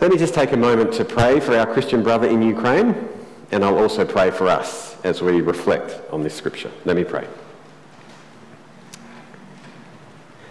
Let 0.00 0.10
me 0.10 0.18
just 0.18 0.34
take 0.34 0.50
a 0.50 0.56
moment 0.56 0.92
to 0.94 1.04
pray 1.04 1.38
for 1.38 1.56
our 1.56 1.72
Christian 1.72 2.02
brother 2.02 2.26
in 2.26 2.42
Ukraine, 2.42 3.08
and 3.52 3.62
I'll 3.62 3.78
also 3.78 4.04
pray 4.04 4.30
for 4.30 4.48
us 4.48 4.96
as 5.04 5.20
we 5.20 5.42
reflect 5.42 6.00
on 6.10 6.22
this 6.22 6.34
scripture. 6.34 6.70
Let 6.86 6.96
me 6.96 7.04
pray. 7.04 7.28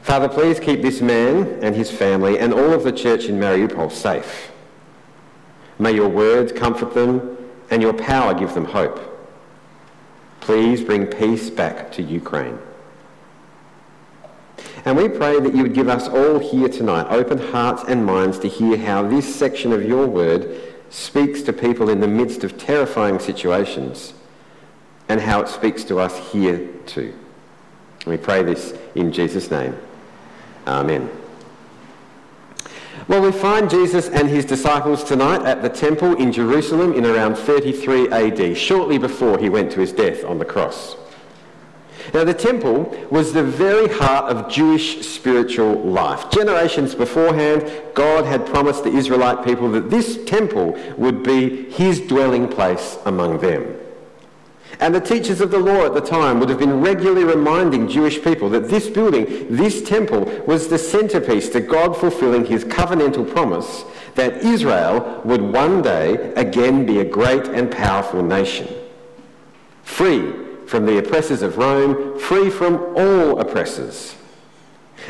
Father, 0.03 0.29
please 0.29 0.59
keep 0.59 0.81
this 0.81 1.01
man 1.01 1.59
and 1.63 1.75
his 1.75 1.89
family 1.89 2.37
and 2.37 2.53
all 2.53 2.73
of 2.73 2.83
the 2.83 2.91
church 2.91 3.25
in 3.25 3.39
Mariupol 3.39 3.91
safe. 3.91 4.51
May 5.79 5.93
your 5.93 6.09
words 6.09 6.51
comfort 6.51 6.93
them 6.93 7.37
and 7.71 7.81
your 7.81 7.93
power 7.93 8.33
give 8.33 8.53
them 8.53 8.65
hope. 8.65 8.99
Please 10.41 10.83
bring 10.83 11.07
peace 11.07 11.49
back 11.49 11.91
to 11.93 12.03
Ukraine. 12.03 12.59
And 14.85 14.97
we 14.97 15.07
pray 15.07 15.39
that 15.39 15.55
you 15.55 15.63
would 15.63 15.73
give 15.73 15.87
us 15.87 16.07
all 16.07 16.39
here 16.39 16.67
tonight 16.67 17.07
open 17.09 17.37
hearts 17.37 17.83
and 17.87 18.05
minds 18.05 18.37
to 18.39 18.47
hear 18.47 18.77
how 18.77 19.07
this 19.07 19.33
section 19.33 19.71
of 19.71 19.85
your 19.85 20.07
word 20.07 20.70
speaks 20.91 21.41
to 21.41 21.53
people 21.53 21.89
in 21.89 22.01
the 22.01 22.07
midst 22.07 22.43
of 22.43 22.57
terrifying 22.57 23.17
situations 23.17 24.13
and 25.09 25.19
how 25.19 25.41
it 25.41 25.47
speaks 25.47 25.83
to 25.85 25.99
us 25.99 26.31
here 26.31 26.67
too. 26.85 27.13
We 28.05 28.17
pray 28.17 28.43
this 28.43 28.77
in 28.93 29.11
Jesus' 29.11 29.49
name. 29.49 29.75
Amen. 30.67 31.09
Well, 33.07 33.21
we 33.21 33.31
find 33.31 33.69
Jesus 33.69 34.09
and 34.09 34.29
his 34.29 34.45
disciples 34.45 35.03
tonight 35.03 35.43
at 35.43 35.61
the 35.61 35.69
temple 35.69 36.15
in 36.15 36.31
Jerusalem 36.31 36.93
in 36.93 37.05
around 37.05 37.35
33 37.35 38.09
AD, 38.09 38.57
shortly 38.57 38.97
before 38.97 39.39
he 39.39 39.49
went 39.49 39.71
to 39.71 39.79
his 39.79 39.91
death 39.91 40.23
on 40.23 40.37
the 40.37 40.45
cross. 40.45 40.95
Now, 42.13 42.25
the 42.25 42.33
temple 42.33 42.93
was 43.09 43.31
the 43.31 43.43
very 43.43 43.87
heart 43.87 44.25
of 44.25 44.51
Jewish 44.51 45.05
spiritual 45.07 45.75
life. 45.81 46.29
Generations 46.29 46.93
beforehand, 46.93 47.71
God 47.93 48.25
had 48.25 48.45
promised 48.45 48.83
the 48.83 48.91
Israelite 48.91 49.45
people 49.45 49.71
that 49.71 49.89
this 49.89 50.19
temple 50.25 50.77
would 50.97 51.23
be 51.23 51.69
his 51.71 52.01
dwelling 52.01 52.49
place 52.49 52.97
among 53.05 53.39
them. 53.39 53.77
And 54.81 54.93
the 54.93 54.99
teachers 54.99 55.41
of 55.41 55.51
the 55.51 55.59
law 55.59 55.85
at 55.85 55.93
the 55.93 56.01
time 56.01 56.39
would 56.39 56.49
have 56.49 56.59
been 56.59 56.81
regularly 56.81 57.23
reminding 57.23 57.87
Jewish 57.87 58.21
people 58.21 58.49
that 58.49 58.67
this 58.67 58.89
building, 58.89 59.55
this 59.55 59.81
temple, 59.81 60.25
was 60.45 60.67
the 60.67 60.77
centerpiece 60.77 61.49
to 61.49 61.61
God 61.61 61.95
fulfilling 61.95 62.45
his 62.45 62.65
covenantal 62.65 63.29
promise 63.31 63.85
that 64.15 64.37
Israel 64.37 65.21
would 65.23 65.41
one 65.41 65.81
day 65.81 66.33
again 66.33 66.85
be 66.85 66.99
a 66.99 67.05
great 67.05 67.47
and 67.47 67.71
powerful 67.71 68.23
nation. 68.23 68.67
Free 69.83 70.33
from 70.71 70.85
the 70.85 70.99
oppressors 70.99 71.41
of 71.41 71.57
Rome, 71.57 72.17
free 72.17 72.49
from 72.49 72.77
all 72.95 73.41
oppressors. 73.41 74.15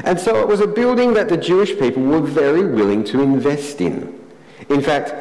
And 0.03 0.19
so 0.19 0.37
it 0.37 0.47
was 0.47 0.59
a 0.59 0.65
building 0.65 1.13
that 1.13 1.29
the 1.29 1.37
Jewish 1.37 1.77
people 1.77 2.01
were 2.01 2.19
very 2.19 2.65
willing 2.65 3.03
to 3.03 3.21
invest 3.21 3.79
in. 3.79 4.19
In 4.69 4.81
fact, 4.81 5.13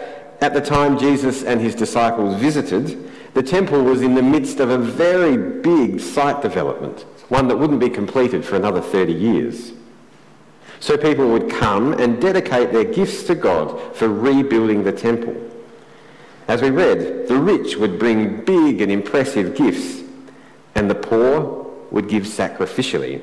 at 0.43 0.55
the 0.55 0.63
time 0.63 0.99
Jesus 0.99 1.45
and 1.45 1.61
his 1.61 1.75
disciples 1.75 2.37
visited, 2.37 3.11
the 3.35 3.43
temple 3.43 3.85
was 3.85 4.01
in 4.01 4.15
the 4.15 4.23
midst 4.23 4.61
of 4.61 4.71
a 4.71 4.79
very 4.79 5.37
big 5.61 6.01
site 6.01 6.41
development, 6.41 7.05
one 7.29 7.47
that 7.49 7.59
wouldn't 7.59 7.79
be 7.79 7.91
completed 7.91 8.43
for 8.43 8.57
another 8.57 8.81
30 8.81 9.13
years. 9.13 9.73
So 10.79 10.97
people 10.97 11.29
would 11.29 11.51
come 11.51 11.93
and 11.93 12.19
dedicate 12.19 12.73
their 12.73 12.85
gifts 12.85 13.25
to 13.25 13.35
God 13.35 13.95
for 13.95 14.09
rebuilding 14.09 14.85
the 14.85 14.93
temple. 14.93 15.37
As 16.49 16.63
we 16.63 16.71
read, 16.71 17.29
the 17.29 17.37
rich 17.37 17.77
would 17.77 17.99
bring 17.99 18.43
big 18.47 18.81
and 18.81 18.91
impressive 18.91 19.55
gifts, 19.55 20.00
and 20.75 20.91
the 20.91 20.95
poor 20.95 21.67
would 21.91 22.09
give 22.09 22.25
sacrificially. 22.25 23.23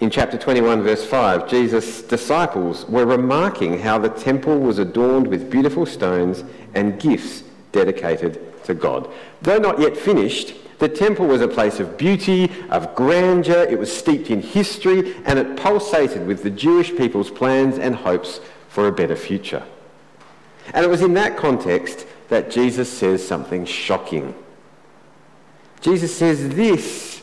In 0.00 0.10
chapter 0.10 0.38
21, 0.38 0.82
verse 0.82 1.04
5, 1.04 1.48
Jesus' 1.48 2.02
disciples 2.02 2.86
were 2.86 3.04
remarking 3.04 3.80
how 3.80 3.98
the 3.98 4.10
temple 4.10 4.58
was 4.58 4.78
adorned 4.78 5.26
with 5.26 5.50
beautiful 5.50 5.86
stones 5.86 6.44
and 6.74 7.00
gifts 7.00 7.42
dedicated 7.72 8.64
to 8.64 8.74
God. 8.74 9.10
Though 9.42 9.58
not 9.58 9.80
yet 9.80 9.96
finished, 9.96 10.54
the 10.78 10.88
temple 10.88 11.26
was 11.26 11.40
a 11.40 11.48
place 11.48 11.80
of 11.80 11.98
beauty, 11.98 12.52
of 12.70 12.94
grandeur, 12.94 13.64
it 13.64 13.78
was 13.78 13.94
steeped 13.94 14.30
in 14.30 14.40
history, 14.40 15.16
and 15.24 15.36
it 15.36 15.56
pulsated 15.56 16.24
with 16.26 16.44
the 16.44 16.50
Jewish 16.50 16.96
people's 16.96 17.30
plans 17.30 17.78
and 17.78 17.96
hopes 17.96 18.40
for 18.68 18.86
a 18.86 18.92
better 18.92 19.16
future. 19.16 19.64
And 20.72 20.84
it 20.84 20.88
was 20.88 21.02
in 21.02 21.14
that 21.14 21.36
context 21.36 22.06
that 22.28 22.50
Jesus 22.50 22.88
says 22.88 23.26
something 23.26 23.64
shocking. 23.64 24.34
Jesus 25.80 26.16
says, 26.16 26.48
This 26.50 27.22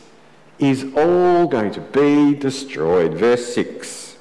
is 0.58 0.84
all 0.96 1.46
going 1.46 1.72
to 1.72 1.80
be 1.80 2.34
destroyed. 2.34 3.14
Verse 3.14 3.54
6. 3.54 4.16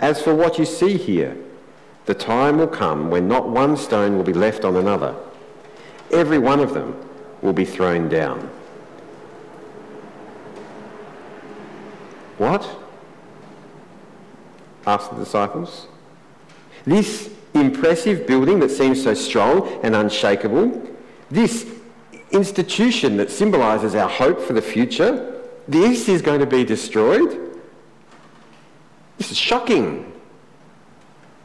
As 0.00 0.20
for 0.20 0.34
what 0.34 0.58
you 0.58 0.64
see 0.64 0.96
here, 0.96 1.36
the 2.06 2.14
time 2.14 2.58
will 2.58 2.68
come 2.68 3.10
when 3.10 3.28
not 3.28 3.48
one 3.48 3.76
stone 3.76 4.16
will 4.16 4.24
be 4.24 4.32
left 4.34 4.64
on 4.64 4.76
another 4.76 5.14
every 6.14 6.38
one 6.38 6.60
of 6.60 6.72
them 6.72 6.96
will 7.42 7.52
be 7.52 7.64
thrown 7.64 8.08
down. 8.08 8.50
What? 12.38 12.80
asked 14.86 15.10
the 15.10 15.16
disciples. 15.16 15.86
This 16.84 17.30
impressive 17.54 18.26
building 18.26 18.58
that 18.60 18.70
seems 18.70 19.02
so 19.02 19.14
strong 19.14 19.66
and 19.82 19.94
unshakable, 19.94 20.86
this 21.30 21.64
institution 22.34 23.16
that 23.16 23.30
symbolises 23.30 23.94
our 23.94 24.08
hope 24.08 24.40
for 24.40 24.52
the 24.52 24.62
future, 24.62 25.42
this 25.68 26.08
is 26.08 26.22
going 26.22 26.40
to 26.40 26.46
be 26.46 26.64
destroyed? 26.64 27.58
This 29.18 29.30
is 29.30 29.38
shocking. 29.38 30.12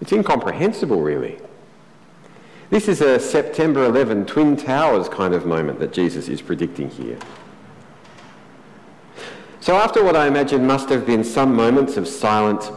It's 0.01 0.11
incomprehensible, 0.11 1.01
really. 1.01 1.39
This 2.69 2.87
is 2.87 3.01
a 3.01 3.19
September 3.19 3.85
11 3.85 4.25
Twin 4.25 4.55
Towers 4.55 5.09
kind 5.09 5.33
of 5.33 5.45
moment 5.45 5.79
that 5.79 5.91
Jesus 5.91 6.27
is 6.27 6.41
predicting 6.41 6.89
here. 6.89 7.17
So 9.59 9.75
after 9.75 10.03
what 10.03 10.15
I 10.15 10.27
imagine 10.27 10.65
must 10.65 10.89
have 10.89 11.05
been 11.05 11.23
some 11.23 11.55
moments 11.55 11.97
of 11.97 12.07
silent, 12.07 12.71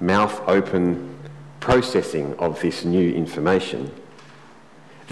mouth 0.00 0.40
open 0.46 1.16
processing 1.60 2.34
of 2.38 2.60
this 2.60 2.84
new 2.84 3.12
information, 3.12 3.90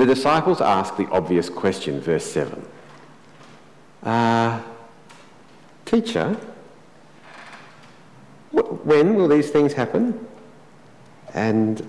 the 0.00 0.07
disciples 0.07 0.62
ask 0.62 0.97
the 0.97 1.07
obvious 1.11 1.50
question, 1.50 2.00
verse 2.00 2.25
7. 2.25 2.66
Uh, 4.02 4.62
teacher, 5.85 6.35
when 8.50 9.14
will 9.14 9.28
these 9.28 9.50
things 9.50 9.75
happen? 9.75 10.26
And 11.35 11.80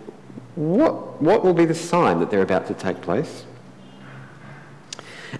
what, 0.55 1.21
what 1.21 1.45
will 1.45 1.53
be 1.53 1.63
the 1.63 1.73
sign 1.73 2.19
that 2.19 2.29
they're 2.29 2.41
about 2.41 2.67
to 2.67 2.73
take 2.73 3.01
place? 3.01 3.45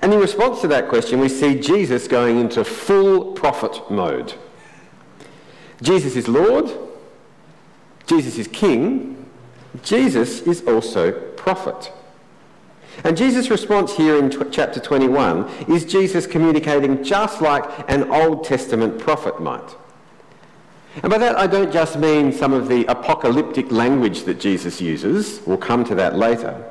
And 0.01 0.13
in 0.13 0.20
response 0.20 0.62
to 0.62 0.70
that 0.70 0.88
question, 0.88 1.20
we 1.20 1.28
see 1.28 1.60
Jesus 1.60 2.08
going 2.08 2.40
into 2.40 2.63
full 2.63 3.34
prophet 3.34 3.92
mode. 3.92 4.34
Jesus 5.82 6.16
is 6.16 6.30
Lord, 6.30 6.72
Jesus 8.06 8.38
is 8.38 8.48
King, 8.48 9.25
Jesus 9.84 10.42
is 10.42 10.66
also 10.66 11.12
prophet. 11.12 11.92
And 13.03 13.17
Jesus' 13.17 13.50
response 13.50 13.95
here 13.95 14.17
in 14.17 14.29
t- 14.29 14.38
chapter 14.51 14.79
21 14.79 15.48
is 15.67 15.86
Jesus 15.86 16.27
communicating 16.27 17.03
just 17.03 17.41
like 17.41 17.63
an 17.89 18.12
Old 18.12 18.43
Testament 18.43 19.00
prophet 19.00 19.41
might. 19.41 19.75
And 20.95 21.10
by 21.10 21.17
that 21.17 21.38
I 21.38 21.48
don't 21.48 21.71
just 21.71 21.98
mean 21.98 22.31
some 22.31 22.53
of 22.53 22.67
the 22.67 22.86
apocalyptic 22.86 23.71
language 23.71 24.24
that 24.24 24.39
Jesus 24.39 24.81
uses. 24.81 25.41
We'll 25.45 25.57
come 25.57 25.83
to 25.86 25.95
that 25.95 26.15
later. 26.15 26.63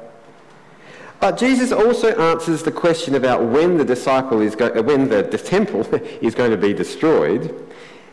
But 1.20 1.36
Jesus 1.36 1.70
also 1.70 2.14
answers 2.18 2.62
the 2.62 2.72
question 2.72 3.14
about 3.14 3.44
when 3.44 3.76
the 3.76 3.84
disciple 3.84 4.40
is 4.40 4.54
go- 4.56 4.72
uh, 4.74 4.82
when 4.82 5.08
the, 5.08 5.22
the 5.22 5.38
temple 5.38 5.86
is 6.20 6.34
going 6.34 6.50
to 6.50 6.56
be 6.56 6.72
destroyed. 6.72 7.54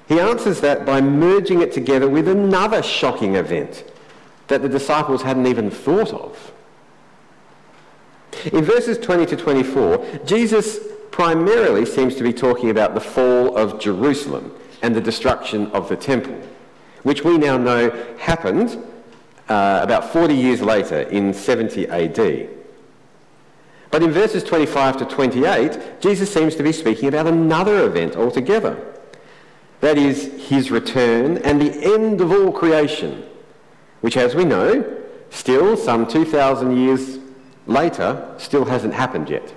He 0.08 0.20
answers 0.20 0.62
that 0.62 0.86
by 0.86 1.02
merging 1.02 1.62
it 1.62 1.74
together 1.74 2.08
with 2.08 2.28
another 2.28 2.82
shocking 2.82 3.36
event 3.36 3.84
that 4.48 4.62
the 4.62 4.70
disciples 4.70 5.22
hadn't 5.22 5.48
even 5.48 5.70
thought 5.70 6.14
of. 6.14 6.54
In 8.46 8.64
verses 8.64 8.98
20 8.98 9.26
to 9.28 9.36
24, 9.36 10.22
Jesus 10.26 10.80
primarily 11.12 11.86
seems 11.86 12.16
to 12.16 12.24
be 12.24 12.34
talking 12.34 12.70
about 12.70 12.94
the 12.94 13.02
fall 13.02 13.58
of 13.58 13.80
Jerusalem 13.80 14.54
and 14.82 14.96
the 14.96 15.02
destruction 15.02 15.68
of 15.72 15.90
the 15.90 15.96
temple, 15.96 16.40
which 17.04 17.24
we 17.24 17.38
now 17.38 17.58
know 17.58 17.90
happened 18.20 18.78
uh, 19.50 19.80
about 19.82 20.12
40 20.12 20.36
years 20.36 20.62
later 20.62 21.02
in 21.02 21.34
70 21.34 21.88
AD. 21.88 22.50
But 23.90 24.04
in 24.04 24.12
verses 24.12 24.44
25 24.44 24.98
to 24.98 25.06
28, 25.06 26.02
Jesus 26.02 26.32
seems 26.32 26.56
to 26.56 26.64
be 26.64 26.72
speaking 26.72 27.08
about 27.08 27.26
another 27.26 27.86
event 27.86 28.16
altogether. 28.16 28.78
That 29.80 29.98
is 29.98 30.48
his 30.48 30.72
return 30.72 31.38
and 31.40 31.62
the 31.62 31.96
end 31.96 32.20
of 32.22 32.32
all 32.32 32.52
creation, 32.52 33.24
which, 34.02 34.18
as 34.18 34.36
we 34.36 34.44
know, 34.44 34.86
still, 35.30 35.78
some 35.78 36.06
2,000 36.06 36.76
years 36.76 37.20
later, 37.68 38.34
still 38.38 38.66
hasn't 38.66 38.94
happened 38.94 39.30
yet. 39.30 39.54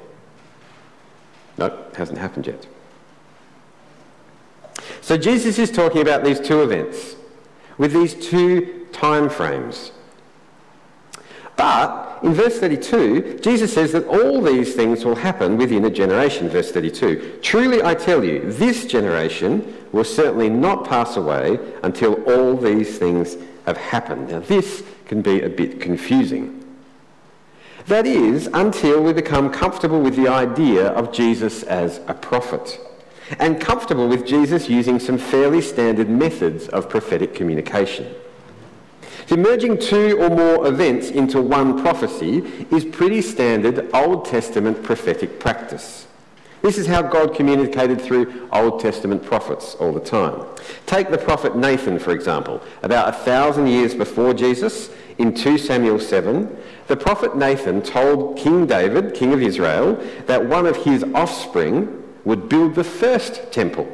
Nope, 1.56 1.94
hasn't 1.96 2.18
happened 2.18 2.46
yet. 2.46 2.66
So 5.00 5.16
Jesus 5.16 5.58
is 5.58 5.70
talking 5.70 6.02
about 6.02 6.24
these 6.24 6.40
two 6.40 6.62
events 6.62 7.16
with 7.78 7.92
these 7.92 8.14
two 8.14 8.86
time 8.92 9.28
frames. 9.28 9.92
But 11.56 12.20
in 12.22 12.32
verse 12.32 12.58
32, 12.58 13.40
Jesus 13.40 13.72
says 13.72 13.92
that 13.92 14.06
all 14.06 14.40
these 14.40 14.74
things 14.74 15.04
will 15.04 15.14
happen 15.14 15.56
within 15.56 15.84
a 15.84 15.90
generation. 15.90 16.48
Verse 16.48 16.70
32. 16.72 17.40
Truly 17.42 17.82
I 17.82 17.94
tell 17.94 18.24
you, 18.24 18.50
this 18.52 18.86
generation 18.86 19.76
will 19.92 20.04
certainly 20.04 20.48
not 20.48 20.88
pass 20.88 21.16
away 21.16 21.58
until 21.82 22.14
all 22.24 22.56
these 22.56 22.98
things 22.98 23.36
have 23.66 23.76
happened. 23.76 24.30
Now 24.30 24.40
this 24.40 24.82
can 25.06 25.22
be 25.22 25.42
a 25.42 25.48
bit 25.48 25.80
confusing. 25.80 26.59
That 27.86 28.06
is, 28.06 28.48
until 28.52 29.02
we 29.02 29.12
become 29.12 29.50
comfortable 29.50 30.00
with 30.00 30.16
the 30.16 30.28
idea 30.28 30.88
of 30.88 31.12
Jesus 31.12 31.62
as 31.64 32.00
a 32.06 32.14
prophet 32.14 32.78
and 33.38 33.60
comfortable 33.60 34.08
with 34.08 34.26
Jesus 34.26 34.68
using 34.68 34.98
some 34.98 35.18
fairly 35.18 35.60
standard 35.60 36.08
methods 36.08 36.68
of 36.68 36.88
prophetic 36.88 37.34
communication. 37.34 38.12
So 39.26 39.36
merging 39.36 39.78
two 39.78 40.20
or 40.20 40.28
more 40.28 40.66
events 40.66 41.10
into 41.10 41.40
one 41.40 41.80
prophecy 41.80 42.38
is 42.72 42.84
pretty 42.84 43.22
standard 43.22 43.88
Old 43.94 44.24
Testament 44.24 44.82
prophetic 44.82 45.38
practice. 45.38 46.08
This 46.62 46.76
is 46.76 46.86
how 46.86 47.02
God 47.02 47.34
communicated 47.34 48.00
through 48.00 48.48
Old 48.52 48.80
Testament 48.80 49.22
prophets 49.22 49.76
all 49.76 49.92
the 49.92 50.00
time. 50.00 50.44
Take 50.84 51.10
the 51.10 51.16
prophet 51.16 51.56
Nathan, 51.56 51.98
for 51.98 52.10
example. 52.10 52.60
About 52.82 53.08
a 53.08 53.12
thousand 53.12 53.68
years 53.68 53.94
before 53.94 54.34
Jesus, 54.34 54.90
in 55.20 55.34
2 55.34 55.58
Samuel 55.58 56.00
7, 56.00 56.56
the 56.86 56.96
prophet 56.96 57.36
Nathan 57.36 57.82
told 57.82 58.38
King 58.38 58.66
David, 58.66 59.14
king 59.14 59.32
of 59.32 59.42
Israel, 59.42 59.94
that 60.26 60.46
one 60.46 60.66
of 60.66 60.76
his 60.76 61.04
offspring 61.14 62.02
would 62.24 62.48
build 62.48 62.74
the 62.74 62.84
first 62.84 63.52
temple 63.52 63.86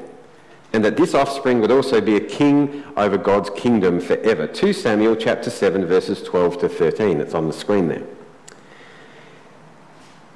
and 0.72 0.84
that 0.84 0.96
this 0.96 1.14
offspring 1.14 1.60
would 1.60 1.70
also 1.70 2.00
be 2.00 2.16
a 2.16 2.20
king 2.20 2.84
over 2.96 3.16
God's 3.16 3.50
kingdom 3.50 4.00
forever. 4.00 4.46
2 4.46 4.72
Samuel 4.72 5.16
chapter 5.16 5.50
7 5.50 5.84
verses 5.86 6.22
12 6.22 6.58
to 6.60 6.68
13. 6.68 7.20
It's 7.20 7.34
on 7.34 7.46
the 7.46 7.52
screen 7.52 7.88
there. 7.88 8.04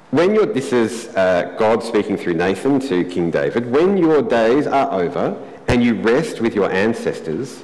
When 0.09 0.35
your, 0.35 0.45
this 0.45 0.73
is 0.73 1.07
uh, 1.15 1.55
God 1.57 1.83
speaking 1.83 2.17
through 2.17 2.33
Nathan 2.33 2.79
to 2.81 3.05
King 3.05 3.31
David. 3.31 3.71
When 3.71 3.97
your 3.97 4.21
days 4.21 4.67
are 4.67 4.91
over 4.91 5.41
and 5.69 5.81
you 5.83 5.95
rest 6.01 6.41
with 6.41 6.53
your 6.53 6.69
ancestors, 6.69 7.63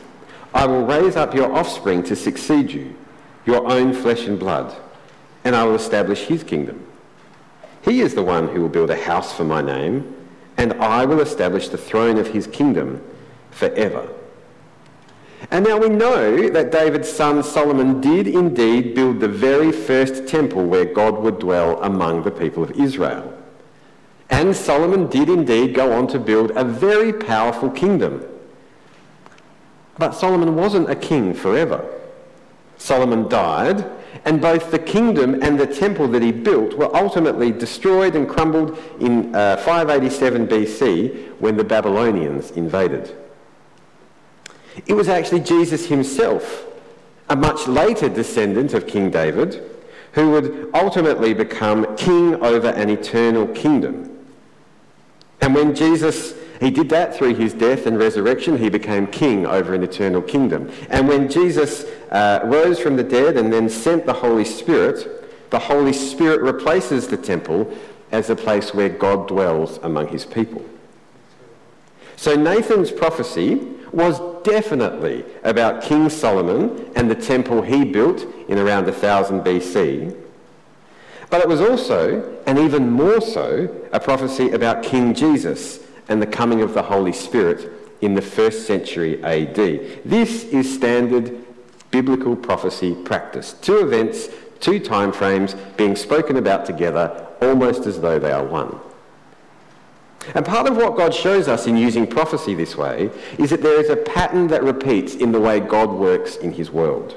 I 0.54 0.66
will 0.66 0.86
raise 0.86 1.16
up 1.16 1.36
your 1.36 1.52
offspring 1.54 2.04
to 2.04 2.16
succeed 2.16 2.72
you, 2.72 2.96
your 3.48 3.68
own 3.72 3.94
flesh 3.94 4.28
and 4.28 4.38
blood, 4.38 4.76
and 5.44 5.56
I 5.56 5.64
will 5.64 5.76
establish 5.76 6.26
his 6.26 6.44
kingdom. 6.44 6.86
He 7.82 8.02
is 8.02 8.14
the 8.14 8.24
one 8.24 8.50
who 8.50 8.62
will 8.62 8.70
build 8.70 8.92
a 8.92 9.02
house 9.02 9.34
for 9.34 9.46
my 9.46 9.62
name 9.62 10.14
and 10.58 10.74
I 10.74 11.06
will 11.06 11.22
establish 11.22 11.70
the 11.70 11.78
throne 11.78 12.18
of 12.18 12.28
his 12.28 12.48
kingdom 12.48 13.02
forever. 13.52 14.10
And 15.52 15.66
now 15.66 15.78
we 15.78 15.88
know 15.88 16.50
that 16.50 16.72
David's 16.72 17.10
son 17.10 17.44
Solomon 17.44 18.02
did 18.02 18.28
indeed 18.28 18.96
build 18.96 19.20
the 19.20 19.28
very 19.28 19.72
first 19.72 20.28
temple 20.28 20.66
where 20.66 20.86
God 20.86 21.20
would 21.20 21.38
dwell 21.38 21.82
among 21.84 22.24
the 22.24 22.32
people 22.32 22.64
of 22.64 22.72
Israel. 22.72 23.34
And 24.30 24.56
Solomon 24.56 25.08
did 25.08 25.30
indeed 25.30 25.76
go 25.76 25.94
on 25.94 26.08
to 26.08 26.20
build 26.20 26.52
a 26.56 26.64
very 26.64 27.14
powerful 27.14 27.70
kingdom. 27.70 28.26
But 29.98 30.14
Solomon 30.14 30.56
wasn't 30.56 30.90
a 30.90 30.96
king 30.96 31.34
forever. 31.34 31.97
Solomon 32.78 33.28
died 33.28 33.90
and 34.26 34.42
both 34.42 34.72
the 34.72 34.80
kingdom 34.80 35.42
and 35.42 35.60
the 35.60 35.68
temple 35.68 36.08
that 36.10 36.22
he 36.22 36.32
built 36.32 36.74
were 36.74 36.94
ultimately 36.96 37.52
destroyed 37.52 38.16
and 38.16 38.28
crumbled 38.28 38.78
in 39.00 39.34
uh, 39.36 39.58
587 39.58 40.48
BC 40.48 41.40
when 41.40 41.58
the 41.58 41.64
Babylonians 41.64 42.52
invaded. 42.52 43.16
It 44.86 44.94
was 44.94 45.10
actually 45.10 45.42
Jesus 45.42 45.88
himself, 45.88 46.66
a 47.30 47.36
much 47.36 47.68
later 47.68 48.10
descendant 48.10 48.74
of 48.74 48.88
King 48.88 49.10
David, 49.12 49.64
who 50.14 50.32
would 50.32 50.70
ultimately 50.74 51.34
become 51.34 51.96
king 51.96 52.36
over 52.44 52.70
an 52.70 52.90
eternal 52.90 53.48
kingdom. 53.48 54.26
And 55.42 55.54
when 55.54 55.76
Jesus 55.76 56.34
he 56.60 56.72
did 56.72 56.90
that 56.90 57.16
through 57.16 57.36
his 57.36 57.54
death 57.54 57.86
and 57.86 57.98
resurrection. 57.98 58.58
He 58.58 58.70
became 58.70 59.08
king 59.08 59.46
over 59.46 59.74
an 59.74 59.84
eternal 59.84 60.22
kingdom. 60.22 60.72
And 60.90 61.08
when 61.08 61.30
Jesus 61.30 61.86
uh, 62.12 62.42
rose 62.44 62.80
from 62.80 62.96
the 62.96 63.04
dead 63.04 63.38
and 63.38 63.54
then 63.54 63.70
sent 63.70 64.06
the 64.06 64.14
Holy 64.14 64.46
Spirit, 64.46 65.50
the 65.52 65.60
Holy 65.60 65.94
Spirit 65.94 66.42
replaces 66.42 67.08
the 67.08 67.18
temple 67.18 67.72
as 68.12 68.30
a 68.30 68.36
place 68.36 68.74
where 68.74 68.90
God 68.90 69.28
dwells 69.28 69.78
among 69.84 70.08
his 70.08 70.26
people. 70.26 70.66
So 72.16 72.36
Nathan's 72.36 72.92
prophecy 72.92 73.56
was 73.92 74.20
definitely 74.44 75.24
about 75.44 75.84
King 75.84 76.10
Solomon 76.10 76.92
and 76.96 77.10
the 77.10 77.16
temple 77.16 77.62
he 77.62 77.86
built 77.86 78.26
in 78.48 78.58
around 78.58 78.86
1000 78.86 79.44
BC. 79.44 80.16
But 81.30 81.42
it 81.42 81.48
was 81.48 81.62
also, 81.62 82.40
and 82.48 82.58
even 82.58 82.90
more 82.90 83.22
so, 83.22 83.88
a 83.92 84.00
prophecy 84.00 84.50
about 84.52 84.82
King 84.82 85.14
Jesus 85.14 85.80
and 86.10 86.22
the 86.22 86.28
coming 86.28 86.62
of 86.62 86.74
the 86.74 86.84
Holy 86.84 87.14
Spirit 87.14 87.72
in 88.02 88.14
the 88.14 88.22
first 88.22 88.66
century 88.68 89.24
AD. 89.24 89.56
This 90.06 90.44
is 90.46 90.74
standard 90.74 91.46
biblical 91.92 92.36
prophecy 92.36 92.94
practice. 92.94 93.54
Two 93.54 93.80
events, 93.80 94.30
two 94.60 94.80
time 94.80 95.12
frames 95.12 95.56
being 95.78 95.96
spoken 95.96 96.38
about 96.38 96.66
together 96.66 97.28
almost 97.42 97.86
as 97.86 98.00
though 98.00 98.20
they 98.20 98.32
are 98.32 98.46
one. 98.46 98.80
And 100.36 100.46
part 100.46 100.68
of 100.68 100.76
what 100.76 100.98
God 100.98 101.14
shows 101.14 101.48
us 101.48 101.68
in 101.68 101.78
using 101.78 102.06
prophecy 102.06 102.54
this 102.54 102.76
way 102.76 103.10
is 103.38 103.50
that 103.52 103.62
there 103.62 103.80
is 103.80 103.90
a 103.90 103.96
pattern 103.96 104.48
that 104.48 104.64
repeats 104.64 105.16
in 105.16 105.32
the 105.32 105.40
way 105.40 105.60
God 105.60 105.90
works 105.90 106.36
in 106.36 106.52
his 106.52 106.70
world. 106.70 107.16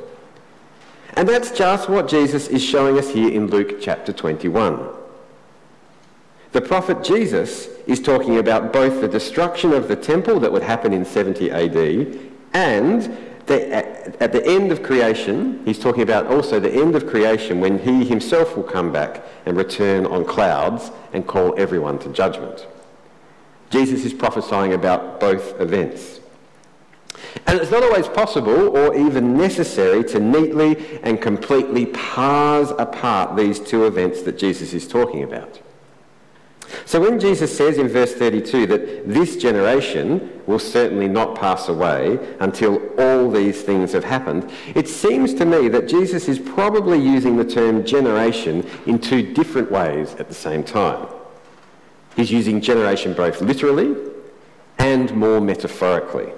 And 1.14 1.29
that's 1.29 1.50
just 1.50 1.88
what 1.88 2.09
Jesus 2.09 2.46
is 2.48 2.62
showing 2.62 2.96
us 2.96 3.11
here 3.11 3.31
in 3.31 3.48
Luke 3.48 3.81
chapter 3.81 4.12
21. 4.12 5.00
The 6.53 6.61
prophet 6.61 7.05
Jesus 7.05 7.69
is 7.87 8.01
talking 8.01 8.39
about 8.39 8.73
both 8.73 9.01
the 9.01 9.09
destruction 9.09 9.73
of 9.73 9.87
the 9.87 9.95
temple 9.95 10.41
that 10.41 10.51
would 10.51 10.63
happen 10.65 10.93
in 10.93 11.05
70 11.05 11.51
AD 11.51 12.31
and 12.53 13.17
the, 13.47 13.73
at, 13.73 14.23
at 14.23 14.33
the 14.33 14.45
end 14.47 14.73
of 14.73 14.83
creation, 14.83 15.63
he's 15.65 15.79
talking 15.79 16.03
about 16.03 16.27
also 16.27 16.61
the 16.61 16.73
end 16.73 16.95
of 16.95 17.07
creation 17.07 17.61
when 17.61 17.79
he 17.79 18.05
himself 18.05 18.57
will 18.57 18.65
come 18.65 18.93
back 18.93 19.23
and 19.47 19.57
return 19.57 20.07
on 20.07 20.25
clouds 20.25 20.91
and 21.13 21.27
call 21.27 21.55
everyone 21.59 21.99
to 22.01 22.09
judgment. 22.11 22.67
Jesus 23.71 24.05
is 24.05 24.13
prophesying 24.13 24.73
about 24.73 25.21
both 25.21 25.61
events. 25.61 26.21
And 27.47 27.61
it's 27.61 27.71
not 27.71 27.83
always 27.83 28.09
possible 28.09 28.77
or 28.77 28.95
even 28.97 29.37
necessary 29.37 30.03
to 30.05 30.19
neatly 30.19 31.01
and 31.03 31.21
completely 31.21 31.87
parse 31.87 32.73
apart 32.79 33.37
these 33.37 33.61
two 33.61 33.85
events 33.85 34.23
that 34.23 34.39
Jesus 34.39 34.73
is 34.73 34.89
talking 34.89 35.23
about. 35.23 35.61
So 36.87 37.01
when 37.01 37.21
Jesus 37.21 37.57
says 37.57 37.79
in 37.79 37.88
verse 37.88 38.14
32 38.14 38.66
that 38.66 39.09
this 39.09 39.37
generation 39.37 40.40
will 40.47 40.59
certainly 40.59 41.09
not 41.09 41.38
pass 41.38 41.69
away 41.69 42.19
until 42.40 42.81
all 42.99 43.31
these 43.31 43.62
things 43.62 43.93
have 43.93 44.05
happened, 44.05 44.51
it 44.75 44.88
seems 44.88 45.35
to 45.35 45.45
me 45.45 45.69
that 45.69 45.88
Jesus 45.88 46.29
is 46.29 46.38
probably 46.38 46.99
using 46.99 47.37
the 47.37 47.45
term 47.45 47.85
generation 47.85 48.69
in 48.87 48.99
two 48.99 49.35
different 49.35 49.71
ways 49.71 50.14
at 50.14 50.29
the 50.29 50.35
same 50.35 50.64
time. 50.64 51.07
He's 52.16 52.31
using 52.31 52.61
generation 52.61 53.14
both 53.14 53.40
literally 53.40 53.95
and 54.79 55.14
more 55.14 55.40
metaphorically. 55.40 56.33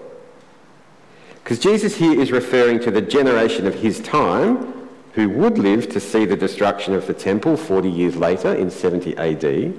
Because 1.42 1.59
Jesus 1.59 1.96
here 1.96 2.20
is 2.20 2.31
referring 2.31 2.81
to 2.81 2.90
the 2.90 3.00
generation 3.00 3.66
of 3.66 3.74
his 3.74 4.00
time 4.00 4.88
who 5.14 5.28
would 5.28 5.59
live 5.59 5.88
to 5.90 6.00
see 6.00 6.24
the 6.24 6.37
destruction 6.37 6.94
of 6.94 7.07
the 7.07 7.14
temple 7.14 7.57
40 7.57 7.90
years 7.90 8.16
later 8.16 8.55
in 8.55 8.70
70 8.70 9.16
AD 9.16 9.78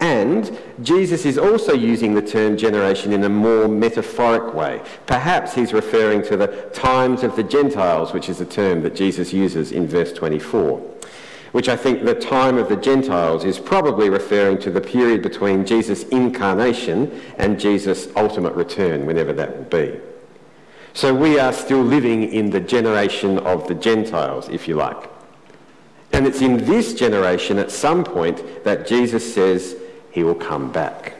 and 0.00 0.56
Jesus 0.82 1.24
is 1.24 1.38
also 1.38 1.72
using 1.72 2.14
the 2.14 2.22
term 2.22 2.56
generation 2.56 3.12
in 3.12 3.24
a 3.24 3.28
more 3.28 3.66
metaphoric 3.66 4.54
way. 4.54 4.80
Perhaps 5.06 5.54
he's 5.54 5.72
referring 5.72 6.22
to 6.24 6.36
the 6.36 6.46
times 6.72 7.24
of 7.24 7.34
the 7.34 7.42
Gentiles, 7.42 8.12
which 8.12 8.28
is 8.28 8.40
a 8.40 8.46
term 8.46 8.82
that 8.82 8.94
Jesus 8.94 9.32
uses 9.32 9.72
in 9.72 9.88
verse 9.88 10.12
24. 10.12 10.78
Which 11.50 11.68
I 11.68 11.76
think 11.76 12.04
the 12.04 12.14
time 12.14 12.58
of 12.58 12.68
the 12.68 12.76
Gentiles 12.76 13.44
is 13.44 13.58
probably 13.58 14.08
referring 14.08 14.58
to 14.58 14.70
the 14.70 14.80
period 14.80 15.22
between 15.22 15.66
Jesus' 15.66 16.04
incarnation 16.04 17.20
and 17.38 17.58
Jesus' 17.58 18.08
ultimate 18.14 18.54
return, 18.54 19.04
whenever 19.06 19.32
that 19.32 19.56
will 19.56 19.64
be. 19.64 19.98
So 20.92 21.14
we 21.14 21.38
are 21.40 21.52
still 21.52 21.82
living 21.82 22.32
in 22.32 22.50
the 22.50 22.60
generation 22.60 23.38
of 23.38 23.66
the 23.66 23.74
Gentiles, 23.74 24.48
if 24.48 24.68
you 24.68 24.76
like. 24.76 25.10
And 26.12 26.26
it's 26.26 26.40
in 26.40 26.64
this 26.64 26.94
generation 26.94 27.58
at 27.58 27.70
some 27.70 28.04
point 28.04 28.64
that 28.64 28.86
Jesus 28.86 29.34
says, 29.34 29.76
he 30.10 30.22
will 30.22 30.34
come 30.34 30.70
back. 30.72 31.14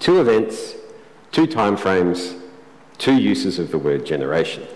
Two 0.00 0.20
events, 0.20 0.74
two 1.32 1.46
time 1.46 1.76
frames, 1.76 2.34
two 2.98 3.16
uses 3.16 3.58
of 3.58 3.70
the 3.70 3.78
word 3.78 4.04
generation. 4.06 4.66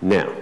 Now, 0.00 0.32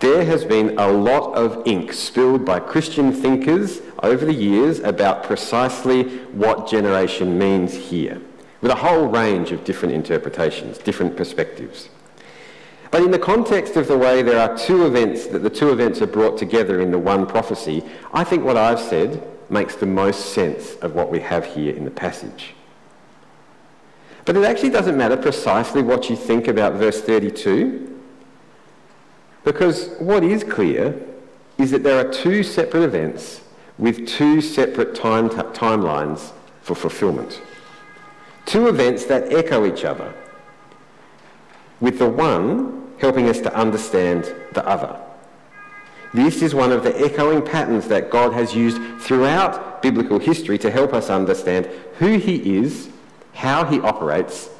There 0.00 0.24
has 0.24 0.46
been 0.46 0.78
a 0.78 0.90
lot 0.90 1.34
of 1.34 1.62
ink 1.66 1.92
spilled 1.92 2.42
by 2.42 2.58
Christian 2.58 3.12
thinkers 3.12 3.82
over 4.02 4.24
the 4.24 4.32
years 4.32 4.80
about 4.80 5.24
precisely 5.24 6.04
what 6.32 6.66
generation 6.66 7.38
means 7.38 7.74
here, 7.74 8.18
with 8.62 8.72
a 8.72 8.76
whole 8.76 9.08
range 9.08 9.52
of 9.52 9.62
different 9.62 9.94
interpretations, 9.94 10.78
different 10.78 11.18
perspectives. 11.18 11.90
But 12.90 13.02
in 13.02 13.10
the 13.10 13.18
context 13.18 13.76
of 13.76 13.88
the 13.88 13.98
way 13.98 14.22
there 14.22 14.40
are 14.40 14.56
two 14.56 14.86
events, 14.86 15.26
that 15.26 15.40
the 15.40 15.50
two 15.50 15.70
events 15.70 16.00
are 16.00 16.06
brought 16.06 16.38
together 16.38 16.80
in 16.80 16.90
the 16.90 16.98
one 16.98 17.26
prophecy, 17.26 17.84
I 18.14 18.24
think 18.24 18.42
what 18.42 18.56
I've 18.56 18.80
said 18.80 19.22
makes 19.50 19.76
the 19.76 19.86
most 19.86 20.32
sense 20.32 20.74
of 20.76 20.94
what 20.94 21.10
we 21.10 21.20
have 21.20 21.44
here 21.44 21.74
in 21.74 21.84
the 21.84 21.90
passage. 21.90 22.54
But 24.24 24.36
it 24.36 24.44
actually 24.44 24.70
doesn't 24.70 24.96
matter 24.96 25.16
precisely 25.16 25.82
what 25.82 26.08
you 26.08 26.16
think 26.16 26.46
about 26.46 26.74
verse 26.74 27.00
32, 27.00 28.00
because 29.44 29.88
what 29.98 30.22
is 30.22 30.44
clear 30.44 31.00
is 31.58 31.70
that 31.70 31.82
there 31.82 31.98
are 31.98 32.10
two 32.12 32.42
separate 32.42 32.82
events 32.82 33.40
with 33.78 34.06
two 34.06 34.40
separate 34.40 34.94
time 34.94 35.28
t- 35.28 35.36
timelines 35.36 36.32
for 36.62 36.74
fulfillment. 36.74 37.40
Two 38.44 38.68
events 38.68 39.06
that 39.06 39.32
echo 39.32 39.66
each 39.66 39.84
other, 39.84 40.14
with 41.80 41.98
the 41.98 42.08
one 42.08 42.92
helping 42.98 43.28
us 43.28 43.40
to 43.40 43.54
understand 43.54 44.32
the 44.52 44.66
other. 44.66 45.00
This 46.12 46.42
is 46.42 46.54
one 46.54 46.72
of 46.72 46.82
the 46.82 46.98
echoing 47.00 47.40
patterns 47.40 47.86
that 47.88 48.10
God 48.10 48.32
has 48.32 48.54
used 48.54 48.80
throughout 49.00 49.80
biblical 49.80 50.18
history 50.18 50.58
to 50.58 50.70
help 50.70 50.92
us 50.92 51.08
understand 51.08 51.66
who 51.98 52.18
he 52.18 52.58
is, 52.58 52.88
how 53.32 53.64
he 53.64 53.80
operates, 53.80 54.50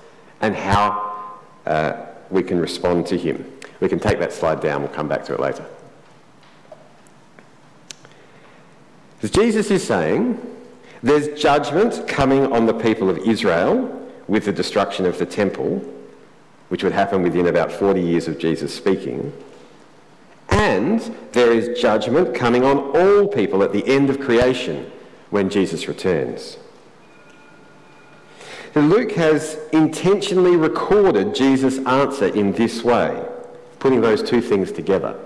and 0.40 0.54
how 0.54 1.28
uh, 1.66 2.06
we 2.30 2.42
can 2.42 2.60
respond 2.60 3.06
to 3.06 3.18
him. 3.18 3.44
We 3.80 3.88
can 3.88 3.98
take 3.98 4.18
that 4.20 4.32
slide 4.32 4.60
down, 4.60 4.82
we'll 4.82 4.92
come 4.92 5.08
back 5.08 5.24
to 5.24 5.34
it 5.34 5.40
later. 5.40 5.66
As 9.22 9.30
Jesus 9.30 9.70
is 9.70 9.86
saying, 9.86 10.40
there's 11.02 11.40
judgment 11.40 12.06
coming 12.06 12.52
on 12.52 12.66
the 12.66 12.74
people 12.74 13.10
of 13.10 13.18
Israel 13.18 14.08
with 14.28 14.44
the 14.44 14.52
destruction 14.52 15.04
of 15.04 15.18
the 15.18 15.26
temple, 15.26 15.78
which 16.68 16.84
would 16.84 16.92
happen 16.92 17.22
within 17.22 17.48
about 17.48 17.72
40 17.72 18.00
years 18.00 18.28
of 18.28 18.38
Jesus 18.38 18.74
speaking. 18.74 19.32
And 20.50 21.00
there 21.32 21.52
is 21.52 21.80
judgment 21.80 22.34
coming 22.34 22.64
on 22.64 22.78
all 22.96 23.28
people 23.28 23.62
at 23.62 23.72
the 23.72 23.86
end 23.86 24.10
of 24.10 24.20
creation 24.20 24.90
when 25.30 25.48
Jesus 25.48 25.88
returns. 25.88 26.58
Luke 28.74 29.12
has 29.12 29.58
intentionally 29.72 30.56
recorded 30.56 31.34
Jesus' 31.34 31.78
answer 31.86 32.26
in 32.26 32.52
this 32.52 32.84
way, 32.84 33.24
putting 33.78 34.00
those 34.00 34.22
two 34.22 34.40
things 34.40 34.70
together. 34.70 35.18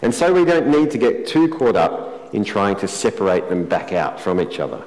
And 0.00 0.14
so 0.14 0.32
we 0.32 0.44
don't 0.44 0.68
need 0.68 0.90
to 0.92 0.98
get 0.98 1.26
too 1.26 1.48
caught 1.48 1.76
up 1.76 2.34
in 2.34 2.44
trying 2.44 2.76
to 2.76 2.88
separate 2.88 3.48
them 3.48 3.64
back 3.64 3.92
out 3.92 4.20
from 4.20 4.40
each 4.40 4.58
other. 4.58 4.82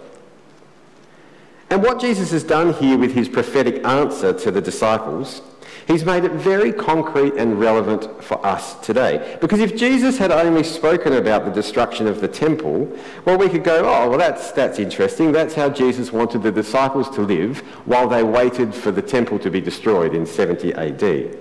And 1.69 1.83
what 1.83 1.99
Jesus 1.99 2.31
has 2.31 2.43
done 2.43 2.73
here 2.73 2.97
with 2.97 3.13
his 3.13 3.27
prophetic 3.27 3.83
answer 3.85 4.33
to 4.33 4.51
the 4.51 4.61
disciples, 4.61 5.41
he's 5.87 6.05
made 6.05 6.23
it 6.23 6.31
very 6.31 6.71
concrete 6.71 7.33
and 7.35 7.59
relevant 7.59 8.23
for 8.23 8.43
us 8.45 8.75
today. 8.79 9.37
Because 9.41 9.59
if 9.59 9.75
Jesus 9.75 10.17
had 10.17 10.31
only 10.31 10.63
spoken 10.63 11.13
about 11.13 11.45
the 11.45 11.51
destruction 11.51 12.07
of 12.07 12.21
the 12.21 12.27
temple, 12.27 12.91
well, 13.25 13.37
we 13.37 13.49
could 13.49 13.63
go, 13.63 13.79
oh, 13.79 14.09
well, 14.09 14.17
that's, 14.17 14.51
that's 14.51 14.79
interesting. 14.79 15.31
That's 15.31 15.53
how 15.53 15.69
Jesus 15.69 16.11
wanted 16.11 16.43
the 16.43 16.51
disciples 16.51 17.09
to 17.11 17.21
live 17.21 17.59
while 17.85 18.07
they 18.07 18.23
waited 18.23 18.73
for 18.73 18.91
the 18.91 19.01
temple 19.01 19.39
to 19.39 19.51
be 19.51 19.61
destroyed 19.61 20.13
in 20.13 20.25
70 20.25 20.73
AD. 20.73 21.37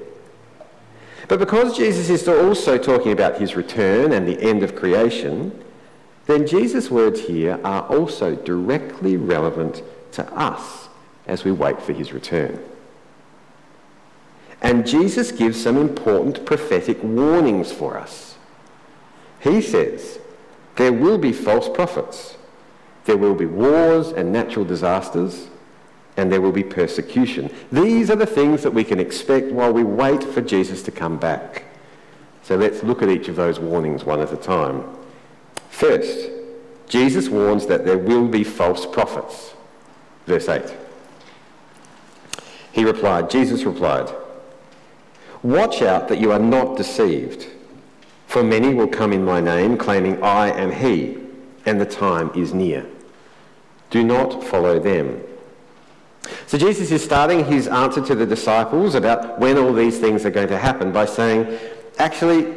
But 1.29 1.39
because 1.39 1.77
Jesus 1.77 2.11
is 2.11 2.29
also 2.29 2.77
talking 2.77 3.13
about 3.13 3.39
his 3.39 3.57
return 3.57 4.13
and 4.13 4.29
the 4.29 4.41
end 4.43 4.63
of 4.63 4.75
creation, 4.75 5.65
then 6.27 6.47
Jesus' 6.47 6.91
words 6.91 7.21
here 7.21 7.59
are 7.65 7.83
also 7.89 8.35
directly 8.35 9.17
relevant 9.17 9.83
to 10.13 10.25
us 10.35 10.89
as 11.27 11.45
we 11.45 11.53
wait 11.53 11.81
for 11.81 11.93
his 11.93 12.13
return. 12.13 12.63
And 14.65 14.87
Jesus 14.87 15.31
gives 15.31 15.63
some 15.63 15.77
important 15.77 16.47
prophetic 16.47 17.01
warnings 17.03 17.71
for 17.71 17.99
us. 17.99 18.37
He 19.41 19.61
says, 19.61 20.19
there 20.77 20.93
will 20.93 21.19
be 21.19 21.33
false 21.33 21.69
prophets. 21.69 22.39
There 23.05 23.19
will 23.19 23.35
be 23.35 23.45
wars 23.45 24.09
and 24.09 24.33
natural 24.33 24.65
disasters, 24.65 25.49
and 26.17 26.33
there 26.33 26.41
will 26.41 26.51
be 26.51 26.65
persecution. 26.65 27.55
These 27.71 28.11
are 28.11 28.17
the 28.17 28.25
things 28.25 28.63
that 28.63 28.73
we 28.73 28.85
can 28.85 28.99
expect 28.99 29.53
while 29.53 29.71
we 29.71 29.85
wait 29.85 30.25
for 30.25 30.41
Jesus 30.41 30.83
to 30.85 30.91
come 30.91 31.19
back. 31.19 31.65
So 32.43 32.57
let's 32.57 32.83
look 32.83 33.03
at 33.03 33.11
each 33.11 33.29
of 33.29 33.37
those 33.37 33.61
warnings 33.61 34.05
one 34.05 34.21
at 34.21 34.33
a 34.33 34.37
time. 34.37 34.97
First, 35.69 36.31
Jesus 36.89 37.29
warns 37.29 37.67
that 37.67 37.85
there 37.85 37.99
will 37.99 38.29
be 38.29 38.45
false 38.45 38.87
prophets. 38.87 39.53
Verse 40.27 40.49
8. 40.49 40.75
He 42.73 42.83
replied, 42.83 43.29
Jesus 43.29 43.65
replied, 43.65 44.11
Watch 45.45 45.83
out 45.83 46.09
that 46.09 46.19
you 46.19 46.33
are 46.33 46.39
not 46.39 46.79
deceived, 46.79 47.47
for 48.27 48.43
many 48.43 48.73
will 48.73 48.89
come 48.89 49.13
in 49.13 49.23
my 49.23 49.41
name, 49.41 49.77
claiming 49.77 50.23
I 50.23 50.49
am 50.49 50.73
he, 50.73 51.19
and 51.67 51.79
the 51.79 51.85
time 51.85 52.31
is 52.35 52.55
near. 52.55 52.87
Do 53.91 54.03
not 54.03 54.43
follow 54.43 54.81
them. 54.81 55.23
So 56.47 56.57
Jesus 56.57 56.91
is 56.91 57.05
starting 57.05 57.45
his 57.45 57.69
answer 57.69 58.03
to 58.07 58.15
the 58.15 58.25
disciples 58.25 58.95
about 58.95 59.39
when 59.39 59.59
all 59.59 59.75
these 59.75 59.99
things 59.99 60.25
are 60.25 60.31
going 60.31 60.49
to 60.49 60.57
happen 60.57 60.93
by 60.93 61.05
saying, 61.05 61.59
actually, 61.99 62.55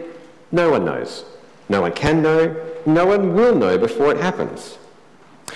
no 0.53 0.71
one 0.71 0.85
knows. 0.85 1.25
No 1.67 1.81
one 1.81 1.91
can 1.91 2.21
know. 2.21 2.55
No 2.85 3.05
one 3.05 3.33
will 3.33 3.53
know 3.53 3.77
before 3.77 4.11
it 4.11 4.17
happens. 4.17 4.77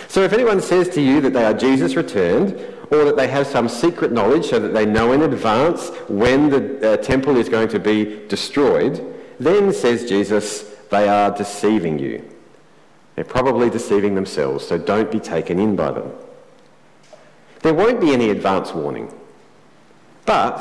So 0.10 0.22
if 0.24 0.34
anyone 0.34 0.60
says 0.60 0.90
to 0.90 1.02
you 1.02 1.22
that 1.22 1.32
they 1.32 1.46
are 1.46 1.54
Jesus 1.54 1.96
returned, 1.96 2.62
or 2.92 3.06
that 3.06 3.16
they 3.16 3.28
have 3.28 3.48
some 3.48 3.70
secret 3.70 4.12
knowledge 4.12 4.48
so 4.48 4.60
that 4.60 4.74
they 4.74 4.86
know 4.86 5.14
in 5.14 5.22
advance 5.22 5.90
when 6.10 6.50
the 6.50 6.94
uh, 6.94 6.98
temple 6.98 7.38
is 7.38 7.48
going 7.48 7.70
to 7.70 7.80
be 7.80 8.28
destroyed, 8.28 9.04
then, 9.40 9.74
says 9.74 10.08
Jesus, 10.08 10.64
they 10.90 11.08
are 11.08 11.32
deceiving 11.32 11.98
you. 11.98 12.30
They're 13.16 13.26
probably 13.26 13.70
deceiving 13.70 14.14
themselves, 14.14 14.68
so 14.68 14.78
don't 14.78 15.10
be 15.10 15.20
taken 15.20 15.58
in 15.58 15.76
by 15.76 15.92
them. 15.92 16.12
There 17.62 17.74
won't 17.74 18.02
be 18.02 18.14
any 18.14 18.30
advance 18.30 18.74
warning. 18.74 19.14
But 20.26 20.60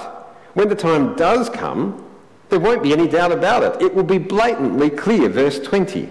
when 0.54 0.68
the 0.68 0.74
time 0.74 1.16
does 1.16 1.48
come, 1.50 2.06
there 2.48 2.60
won't 2.60 2.82
be 2.82 2.92
any 2.92 3.08
doubt 3.08 3.32
about 3.32 3.62
it. 3.62 3.82
It 3.82 3.94
will 3.94 4.04
be 4.04 4.18
blatantly 4.18 4.90
clear. 4.90 5.28
Verse 5.28 5.58
20. 5.58 6.08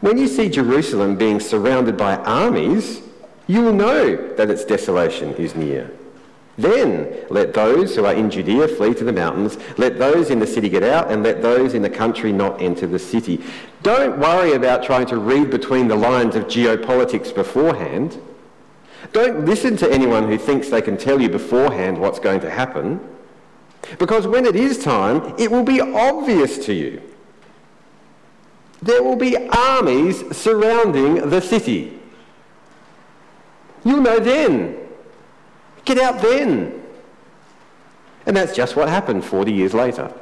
When 0.00 0.18
you 0.18 0.28
see 0.28 0.48
Jerusalem 0.48 1.16
being 1.16 1.40
surrounded 1.40 1.96
by 1.96 2.16
armies, 2.16 3.02
you 3.48 3.62
will 3.62 3.72
know 3.72 4.34
that 4.36 4.50
its 4.50 4.64
desolation 4.64 5.34
is 5.34 5.56
near. 5.56 5.90
Then 6.58 7.24
let 7.30 7.54
those 7.54 7.96
who 7.96 8.04
are 8.04 8.12
in 8.12 8.30
Judea 8.30 8.68
flee 8.68 8.92
to 8.94 9.04
the 9.04 9.12
mountains, 9.12 9.56
let 9.78 9.98
those 9.98 10.28
in 10.28 10.38
the 10.38 10.46
city 10.46 10.68
get 10.68 10.82
out, 10.82 11.10
and 11.10 11.22
let 11.22 11.40
those 11.40 11.74
in 11.74 11.82
the 11.82 11.90
country 11.90 12.32
not 12.32 12.60
enter 12.60 12.86
the 12.86 12.98
city. 12.98 13.42
Don't 13.82 14.18
worry 14.18 14.52
about 14.52 14.82
trying 14.82 15.06
to 15.06 15.18
read 15.18 15.50
between 15.50 15.88
the 15.88 15.96
lines 15.96 16.34
of 16.34 16.44
geopolitics 16.44 17.34
beforehand. 17.34 18.20
Don't 19.12 19.46
listen 19.46 19.76
to 19.78 19.90
anyone 19.90 20.28
who 20.28 20.36
thinks 20.36 20.68
they 20.68 20.82
can 20.82 20.96
tell 20.96 21.20
you 21.20 21.28
beforehand 21.28 21.98
what's 21.98 22.18
going 22.18 22.40
to 22.40 22.50
happen. 22.50 23.00
Because 23.98 24.26
when 24.26 24.44
it 24.44 24.56
is 24.56 24.82
time, 24.82 25.34
it 25.38 25.50
will 25.50 25.62
be 25.62 25.80
obvious 25.80 26.58
to 26.66 26.74
you. 26.74 27.00
There 28.82 29.02
will 29.02 29.16
be 29.16 29.36
armies 29.36 30.36
surrounding 30.36 31.30
the 31.30 31.40
city. 31.40 31.97
You'll 33.88 34.02
know 34.02 34.20
then. 34.20 34.76
Get 35.86 35.96
out 35.96 36.20
then. 36.20 36.82
And 38.26 38.36
that's 38.36 38.54
just 38.54 38.76
what 38.76 38.90
happened 38.90 39.24
40 39.24 39.50
years 39.50 39.72
later. 39.72 40.12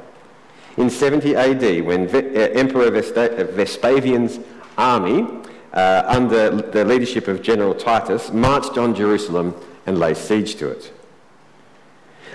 In 0.76 0.88
70 0.88 1.34
AD, 1.34 1.84
when 1.84 2.08
uh, 2.14 2.18
Emperor 2.54 2.86
uh, 2.86 3.44
Vespasian's 3.50 4.38
army, 4.78 5.26
uh, 5.72 6.04
under 6.06 6.50
the 6.50 6.84
leadership 6.84 7.26
of 7.26 7.42
General 7.42 7.74
Titus, 7.74 8.30
marched 8.30 8.78
on 8.78 8.94
Jerusalem 8.94 9.52
and 9.84 9.98
laid 9.98 10.16
siege 10.16 10.54
to 10.56 10.68
it. 10.68 10.92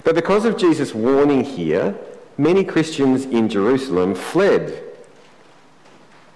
But 0.03 0.15
because 0.15 0.43
of 0.43 0.57
Jesus' 0.57 0.93
warning 0.93 1.45
here, 1.45 1.95
many 2.37 2.65
Christians 2.65 3.23
in 3.23 3.47
Jerusalem 3.47 4.15
fled 4.15 4.83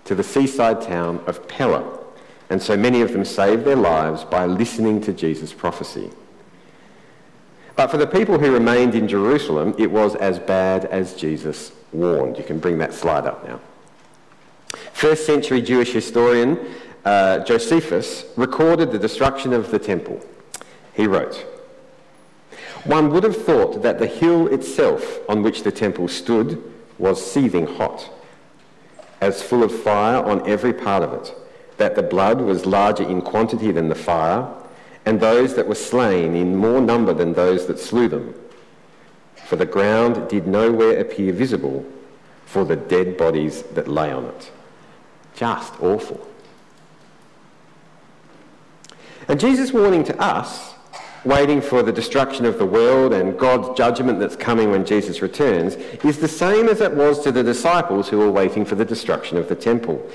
to 0.06 0.16
the 0.16 0.24
seaside 0.24 0.82
town 0.82 1.22
of 1.28 1.50
Pella. 1.50 2.05
And 2.50 2.62
so 2.62 2.78
many 2.78 3.02
of 3.02 3.12
them 3.12 3.26
saved 3.26 3.66
their 3.66 3.76
lives 3.76 4.24
by 4.24 4.46
listening 4.46 5.02
to 5.02 5.14
Jesus' 5.14 5.54
prophecy. 5.54 6.10
But 7.76 7.88
for 7.88 7.98
the 7.98 8.08
people 8.08 8.40
who 8.40 8.54
remained 8.54 8.96
in 8.96 9.08
Jerusalem, 9.08 9.76
it 9.78 9.92
was 9.92 10.16
as 10.16 10.40
bad 10.40 10.86
as 10.86 11.14
Jesus 11.14 11.74
warned. 11.92 12.38
You 12.38 12.44
can 12.44 12.60
bring 12.60 12.78
that 12.78 12.94
slide 12.94 13.26
up 13.26 13.46
now. 13.46 13.60
First 14.94 15.26
century 15.26 15.62
Jewish 15.62 15.92
historian 15.92 16.60
uh, 17.04 17.40
Josephus 17.40 18.26
recorded 18.36 18.92
the 18.92 19.00
destruction 19.00 19.54
of 19.54 19.72
the 19.72 19.80
temple. 19.80 20.26
He 20.94 21.06
wrote, 21.06 21.46
One 22.84 23.12
would 23.12 23.24
have 23.24 23.46
thought 23.46 23.84
that 23.84 24.00
the 24.00 24.08
hill 24.08 24.48
itself 24.48 25.20
on 25.30 25.44
which 25.44 25.64
the 25.64 25.72
temple 25.72 26.08
stood 26.08 26.74
was 26.98 27.30
seething 27.30 27.68
hot, 27.68 28.10
as 29.22 29.44
full 29.44 29.64
of 29.64 29.84
fire 29.84 30.24
on 30.24 30.48
every 30.48 30.74
part 30.74 31.04
of 31.04 31.14
it, 31.14 31.34
that 31.78 31.96
the 31.96 32.04
blood 32.04 32.42
was 32.42 32.66
larger 32.66 33.04
in 33.04 33.22
quantity 33.22 33.72
than 33.72 33.90
the 33.90 33.96
fire, 33.96 34.48
and 35.06 35.20
those 35.20 35.56
that 35.56 35.68
were 35.68 35.76
slain 35.76 36.36
in 36.36 36.56
more 36.56 36.82
number 36.82 37.14
than 37.14 37.34
those 37.34 37.68
that 37.68 37.80
slew 37.80 38.08
them. 38.08 38.34
For 39.46 39.56
the 39.56 39.66
ground 39.66 40.30
did 40.30 40.48
nowhere 40.48 41.00
appear 41.00 41.32
visible 41.32 41.86
for 42.46 42.66
the 42.66 42.76
dead 42.76 43.18
bodies 43.18 43.64
that 43.74 43.88
lay 43.88 44.12
on 44.12 44.26
it. 44.26 44.52
Just 45.36 45.74
awful. 45.82 46.28
And 49.28 49.40
Jesus' 49.40 49.74
warning 49.74 50.04
to 50.06 50.20
us 50.22 50.76
waiting 51.26 51.60
for 51.60 51.82
the 51.82 51.92
destruction 51.92 52.46
of 52.46 52.60
the 52.60 52.66
world 52.66 53.12
and 53.12 53.38
God's 53.38 53.76
judgment 53.76 54.20
that's 54.20 54.36
coming 54.36 54.70
when 54.70 54.86
Jesus 54.86 55.22
returns, 55.22 55.76
is 56.04 56.20
the 56.20 56.28
same 56.28 56.70
as 56.70 56.82
it 56.82 56.94
was 56.94 57.22
to 57.24 57.32
the 57.32 57.44
disciples 57.44 58.08
who 58.08 58.20
were 58.20 58.32
waiting 58.32 58.64
for 58.64 58.76
the 58.76 58.86
destruction 58.86 59.38
of 59.38 59.50
the 59.50 59.56
temple. 59.56 60.08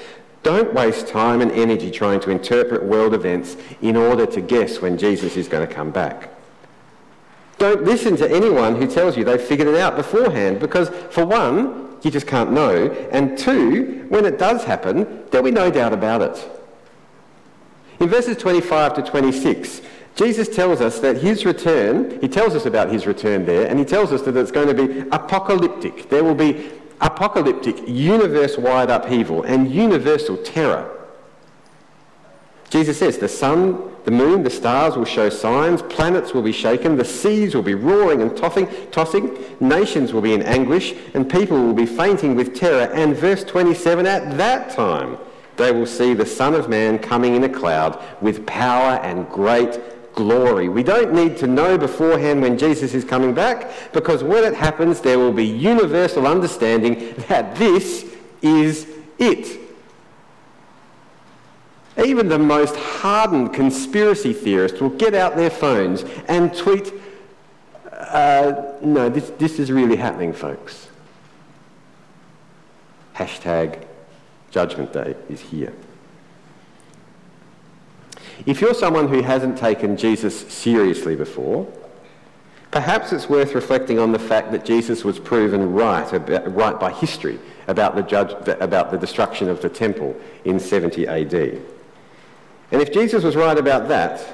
Don't 0.42 0.72
waste 0.72 1.07
time 1.07 1.40
and 1.40 1.50
energy 1.53 1.90
trying 1.90 2.20
to 2.20 2.31
interpret 2.31 2.83
world 2.83 3.14
events 3.14 3.57
in 3.83 3.96
order 3.96 4.24
to 4.26 4.40
guess 4.40 4.81
when 4.81 4.96
Jesus 4.96 5.37
is 5.37 5.48
going 5.48 5.66
to 5.66 5.72
come 5.72 5.90
back. 5.90 6.31
Don't 7.59 7.85
listen 7.85 8.16
to 8.16 8.31
anyone 8.31 8.76
who 8.76 8.87
tells 8.87 9.18
you 9.18 9.24
they've 9.24 9.40
figured 9.40 9.68
it 9.68 9.76
out 9.76 9.96
beforehand 9.96 10.61
because, 10.61 10.88
for 11.11 11.26
one, 11.26 11.98
you 12.03 12.11
just 12.11 12.26
can't 12.26 12.53
know, 12.53 12.90
and 13.12 13.37
two, 13.37 14.07
when 14.09 14.24
it 14.24 14.38
does 14.38 14.64
happen, 14.64 15.24
there'll 15.31 15.44
be 15.44 15.50
no 15.50 15.70
doubt 15.70 15.92
about 15.92 16.22
it. 16.22 16.50
In 18.00 18.09
verses 18.09 18.38
25 18.38 18.94
to 18.94 19.03
26, 19.03 19.83
Jesus 20.16 20.48
tells 20.48 20.81
us 20.81 21.00
that 21.00 21.18
his 21.18 21.44
return, 21.44 22.18
he 22.22 22.29
tells 22.29 22.55
us 22.55 22.64
about 22.64 22.90
his 22.90 23.07
return 23.07 23.44
there, 23.44 23.66
and 23.68 23.79
he 23.79 23.85
tells 23.85 24.11
us 24.11 24.22
that 24.22 24.37
it's 24.37 24.50
going 24.50 24.74
to 24.74 24.87
be 24.87 25.00
apocalyptic. 25.11 26.09
There 26.09 26.24
will 26.24 26.35
be 26.35 26.70
apocalyptic, 27.01 27.89
universe-wide 27.89 28.91
upheaval 28.91 29.43
and 29.43 29.71
universal 29.73 30.37
terror. 30.37 30.97
Jesus 32.69 32.99
says 32.99 33.19
the 33.19 33.29
sun, 33.29 33.91
the 34.05 34.11
moon, 34.11 34.45
the 34.45 34.51
stars 34.51 34.97
will 34.97 35.05
show 35.05 35.29
signs, 35.29 35.83
planets 35.83 36.33
will 36.33 36.43
be 36.43 36.53
shaken, 36.53 36.97
the 36.97 37.05
seas 37.05 37.55
will 37.55 37.63
be 37.63 37.75
roaring 37.75 38.23
and 38.23 38.37
tossing, 38.37 38.69
tossing, 38.93 39.37
nations 39.59 40.13
will 40.13 40.21
be 40.21 40.35
in 40.35 40.43
anguish, 40.43 40.95
and 41.15 41.29
people 41.29 41.61
will 41.61 41.75
be 41.75 41.87
fainting 41.87 42.37
with 42.37 42.55
terror. 42.55 42.93
And 42.93 43.17
verse 43.17 43.43
27, 43.43 44.07
at 44.07 44.37
that 44.37 44.71
time 44.71 45.19
they 45.57 45.73
will 45.73 45.87
see 45.87 46.15
the 46.15 46.25
Son 46.25 46.55
of 46.55 46.69
Man 46.69 46.99
coming 46.99 47.35
in 47.35 47.45
a 47.45 47.49
cloud 47.49 48.03
with 48.23 48.47
power 48.47 48.99
and 49.03 49.29
great 49.29 49.79
glory. 50.14 50.68
We 50.68 50.83
don't 50.83 51.12
need 51.12 51.37
to 51.38 51.46
know 51.46 51.79
beforehand 51.79 52.42
when 52.42 52.59
Jesus 52.59 52.94
is 52.94 53.05
coming 53.05 53.35
back 53.35 53.92
because 53.92 54.23
when 54.23 54.44
it 54.44 54.55
happens, 54.55 55.01
there 55.01 55.18
will 55.18 55.33
be 55.33 55.46
universal 55.46 56.27
understanding 56.27 57.14
that 57.29 57.57
this 57.57 58.05
is 58.42 58.87
it. 59.18 59.59
Even 62.05 62.29
the 62.29 62.38
most 62.38 62.77
hardened 62.77 63.53
conspiracy 63.53 64.33
theorists 64.33 64.81
will 64.81 64.90
get 64.90 65.14
out 65.14 65.37
their 65.37 65.51
phones 65.51 66.05
and 66.29 66.55
tweet, 66.55 66.92
uh, 67.92 68.53
no, 68.81 69.09
this, 69.09 69.31
this 69.38 69.59
is 69.59 69.70
really 69.70 69.96
happening, 69.96 70.33
folks. 70.33 70.88
Hashtag 73.14 73.85
Judgment 74.51 74.92
Day 74.92 75.14
is 75.29 75.40
here. 75.40 75.75
If 78.46 78.61
you're 78.61 78.74
someone 78.74 79.09
who 79.09 79.22
hasn't 79.22 79.59
taken 79.59 79.96
Jesus 79.96 80.48
seriously 80.53 81.16
before, 81.16 81.70
perhaps 82.70 83.12
it's 83.12 83.29
worth 83.29 83.55
reflecting 83.55 83.98
on 83.98 84.12
the 84.12 84.18
fact 84.18 84.53
that 84.53 84.64
Jesus 84.64 85.05
was 85.05 85.18
proven 85.18 85.72
right, 85.72 86.11
about, 86.12 86.55
right 86.55 86.79
by 86.79 86.92
history 86.92 87.38
about 87.68 87.94
the, 87.94 88.03
judge, 88.03 88.33
about 88.61 88.90
the 88.90 88.98
destruction 88.98 89.48
of 89.48 89.61
the 89.61 89.68
temple 89.68 90.16
in 90.44 90.59
70 90.59 91.07
AD. 91.07 91.35
And 92.72 92.81
if 92.81 92.92
Jesus 92.92 93.24
was 93.24 93.37
right 93.37 93.59
about 93.59 93.88
that, 93.88 94.24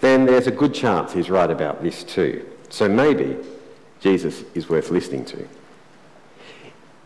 then 0.00 0.26
there's 0.26 0.46
a 0.46 0.50
good 0.50 0.74
chance 0.74 1.12
he's 1.12 1.30
right 1.30 1.50
about 1.50 1.82
this 1.82 2.04
too. 2.04 2.46
So 2.68 2.88
maybe 2.88 3.36
Jesus 4.00 4.44
is 4.54 4.68
worth 4.68 4.90
listening 4.90 5.24
to. 5.26 5.48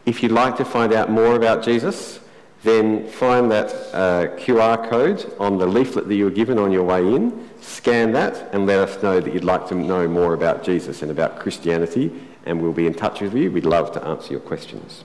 If 0.06 0.22
you'd 0.22 0.32
like 0.32 0.56
to 0.56 0.64
find 0.64 0.92
out 0.92 1.10
more 1.10 1.36
about 1.36 1.62
Jesus, 1.62 2.20
then 2.62 3.06
find 3.08 3.50
that 3.50 3.70
uh, 3.94 4.36
QR 4.36 4.88
code 4.88 5.34
on 5.38 5.58
the 5.58 5.66
leaflet 5.66 6.08
that 6.08 6.14
you 6.14 6.24
were 6.24 6.30
given 6.30 6.58
on 6.58 6.70
your 6.70 6.84
way 6.84 7.00
in, 7.00 7.48
scan 7.60 8.12
that 8.12 8.52
and 8.52 8.66
let 8.66 8.78
us 8.78 9.02
know 9.02 9.20
that 9.20 9.32
you'd 9.32 9.44
like 9.44 9.66
to 9.68 9.74
know 9.74 10.06
more 10.06 10.34
about 10.34 10.62
Jesus 10.62 11.02
and 11.02 11.10
about 11.10 11.38
Christianity 11.40 12.12
and 12.44 12.60
we'll 12.60 12.72
be 12.72 12.86
in 12.86 12.94
touch 12.94 13.20
with 13.20 13.34
you. 13.34 13.50
We'd 13.50 13.64
love 13.64 13.92
to 13.92 14.04
answer 14.04 14.32
your 14.32 14.40
questions. 14.40 15.04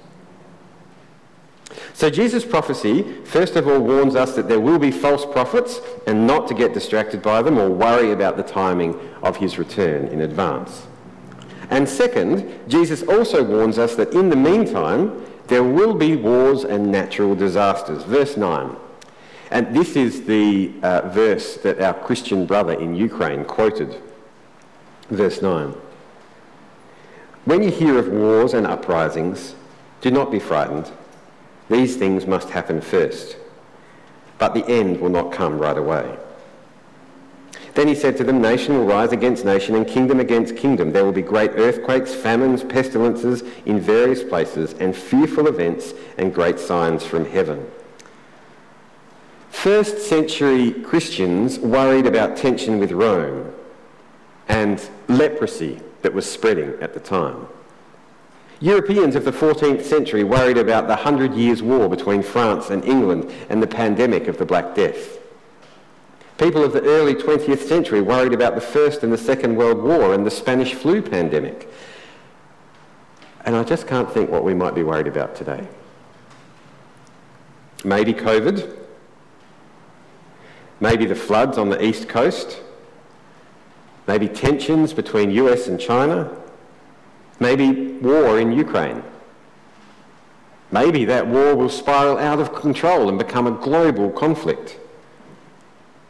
So 1.94 2.10
Jesus' 2.10 2.46
prophecy, 2.46 3.04
first 3.24 3.56
of 3.56 3.68
all, 3.68 3.80
warns 3.80 4.16
us 4.16 4.36
that 4.36 4.48
there 4.48 4.60
will 4.60 4.80
be 4.80 4.92
false 4.92 5.26
prophets 5.26 5.80
and 6.08 6.28
not 6.28 6.48
to 6.48 6.54
get 6.54 6.74
distracted 6.74 7.22
by 7.22 7.42
them 7.42 7.58
or 7.58 7.70
worry 7.70 8.12
about 8.12 8.38
the 8.38 8.44
timing 8.44 9.00
of 9.24 9.38
his 9.38 9.58
return 9.58 10.08
in 10.08 10.22
advance. 10.22 10.88
And 11.70 11.88
second, 11.88 12.70
Jesus 12.70 13.02
also 13.04 13.44
warns 13.44 13.78
us 13.78 13.96
that 13.96 14.14
in 14.14 14.30
the 14.30 14.36
meantime, 14.36 15.26
there 15.48 15.64
will 15.64 15.94
be 15.94 16.16
wars 16.16 16.64
and 16.64 16.92
natural 16.92 17.36
disasters. 17.36 18.04
Verse 18.04 18.38
9. 18.38 18.76
And 19.52 19.76
this 19.76 19.96
is 19.96 20.26
the 20.26 20.74
uh, 20.82 21.10
verse 21.10 21.58
that 21.58 21.80
our 21.80 21.94
Christian 21.94 22.46
brother 22.46 22.74
in 22.74 22.96
Ukraine 22.96 23.46
quoted. 23.46 24.02
Verse 25.10 25.42
9. 25.42 25.76
When 27.46 27.62
you 27.62 27.70
hear 27.70 28.00
of 28.00 28.08
wars 28.08 28.54
and 28.56 28.66
uprisings, 28.66 29.54
do 30.02 30.10
not 30.10 30.32
be 30.32 30.40
frightened. 30.40 30.92
These 31.70 31.96
things 31.96 32.26
must 32.26 32.50
happen 32.50 32.82
first, 32.82 33.38
but 34.40 34.54
the 34.54 34.68
end 34.68 35.00
will 35.00 35.10
not 35.10 35.32
come 35.32 35.60
right 35.60 35.78
away. 35.78 36.18
Then 37.76 37.90
he 37.90 37.96
said 37.96 38.16
to 38.18 38.24
them, 38.24 38.42
Nation 38.42 38.78
will 38.78 38.86
rise 38.86 39.12
against 39.12 39.44
nation 39.44 39.76
and 39.76 39.86
kingdom 39.86 40.22
against 40.22 40.56
kingdom. 40.56 40.94
There 40.94 41.04
will 41.04 41.12
be 41.12 41.22
great 41.22 41.52
earthquakes, 41.52 42.16
famines, 42.16 42.64
pestilences 42.64 43.44
in 43.66 43.82
various 43.82 44.24
places, 44.24 44.74
and 44.80 44.96
fearful 44.96 45.48
events 45.48 45.94
and 46.18 46.34
great 46.34 46.58
signs 46.58 47.06
from 47.06 47.26
heaven. 47.26 47.70
First 49.50 50.08
century 50.08 50.72
Christians 50.72 51.60
worried 51.60 52.06
about 52.06 52.38
tension 52.38 52.80
with 52.80 52.94
Rome 52.94 53.54
and 54.48 54.90
leprosy 55.10 55.82
that 56.02 56.14
was 56.14 56.32
spreading 56.32 56.76
at 56.82 56.94
the 56.94 57.00
time. 57.02 57.48
Europeans 58.62 59.16
of 59.16 59.26
the 59.26 59.32
14th 59.32 59.84
century 59.84 60.24
worried 60.24 60.58
about 60.58 60.88
the 60.88 60.96
Hundred 60.96 61.34
Years' 61.34 61.62
War 61.62 61.90
between 61.90 62.24
France 62.24 62.70
and 62.70 62.86
England 62.86 63.30
and 63.50 63.62
the 63.62 63.68
pandemic 63.68 64.30
of 64.30 64.38
the 64.38 64.46
Black 64.46 64.76
Death. 64.76 65.15
People 66.38 66.66
of 66.66 66.74
the 66.74 66.82
early 66.82 67.16
20th 67.16 67.60
century 67.60 68.02
worried 68.02 68.34
about 68.34 68.56
the 68.56 68.62
First 68.62 69.04
and 69.04 69.14
the 69.14 69.18
Second 69.18 69.56
World 69.56 69.82
War 69.82 70.14
and 70.14 70.26
the 70.26 70.32
Spanish 70.32 70.74
flu 70.74 71.02
pandemic. 71.02 71.70
And 73.46 73.56
I 73.56 73.64
just 73.64 73.88
can't 73.88 74.12
think 74.12 74.30
what 74.30 74.44
we 74.44 74.54
might 74.54 74.76
be 74.76 74.84
worried 74.84 75.08
about 75.08 75.36
today. 75.36 75.66
Maybe 77.86 78.14
COVID. 78.14 78.78
Maybe 80.82 81.06
the 81.06 81.16
floods 81.16 81.58
on 81.58 81.70
the 81.70 81.82
east 81.82 82.10
coast. 82.10 82.62
Maybe 84.08 84.28
tensions 84.28 84.92
between 84.92 85.32
US 85.32 85.68
and 85.68 85.80
China. 85.80 86.36
Maybe 87.40 87.94
war 88.00 88.40
in 88.40 88.52
Ukraine. 88.52 89.04
Maybe 90.72 91.06
that 91.06 91.28
war 91.28 91.56
will 91.56 91.70
spiral 91.70 92.18
out 92.18 92.40
of 92.40 92.54
control 92.54 93.08
and 93.08 93.18
become 93.18 93.48
a 93.48 93.52
global 93.52 94.10
conflict. 94.10 94.80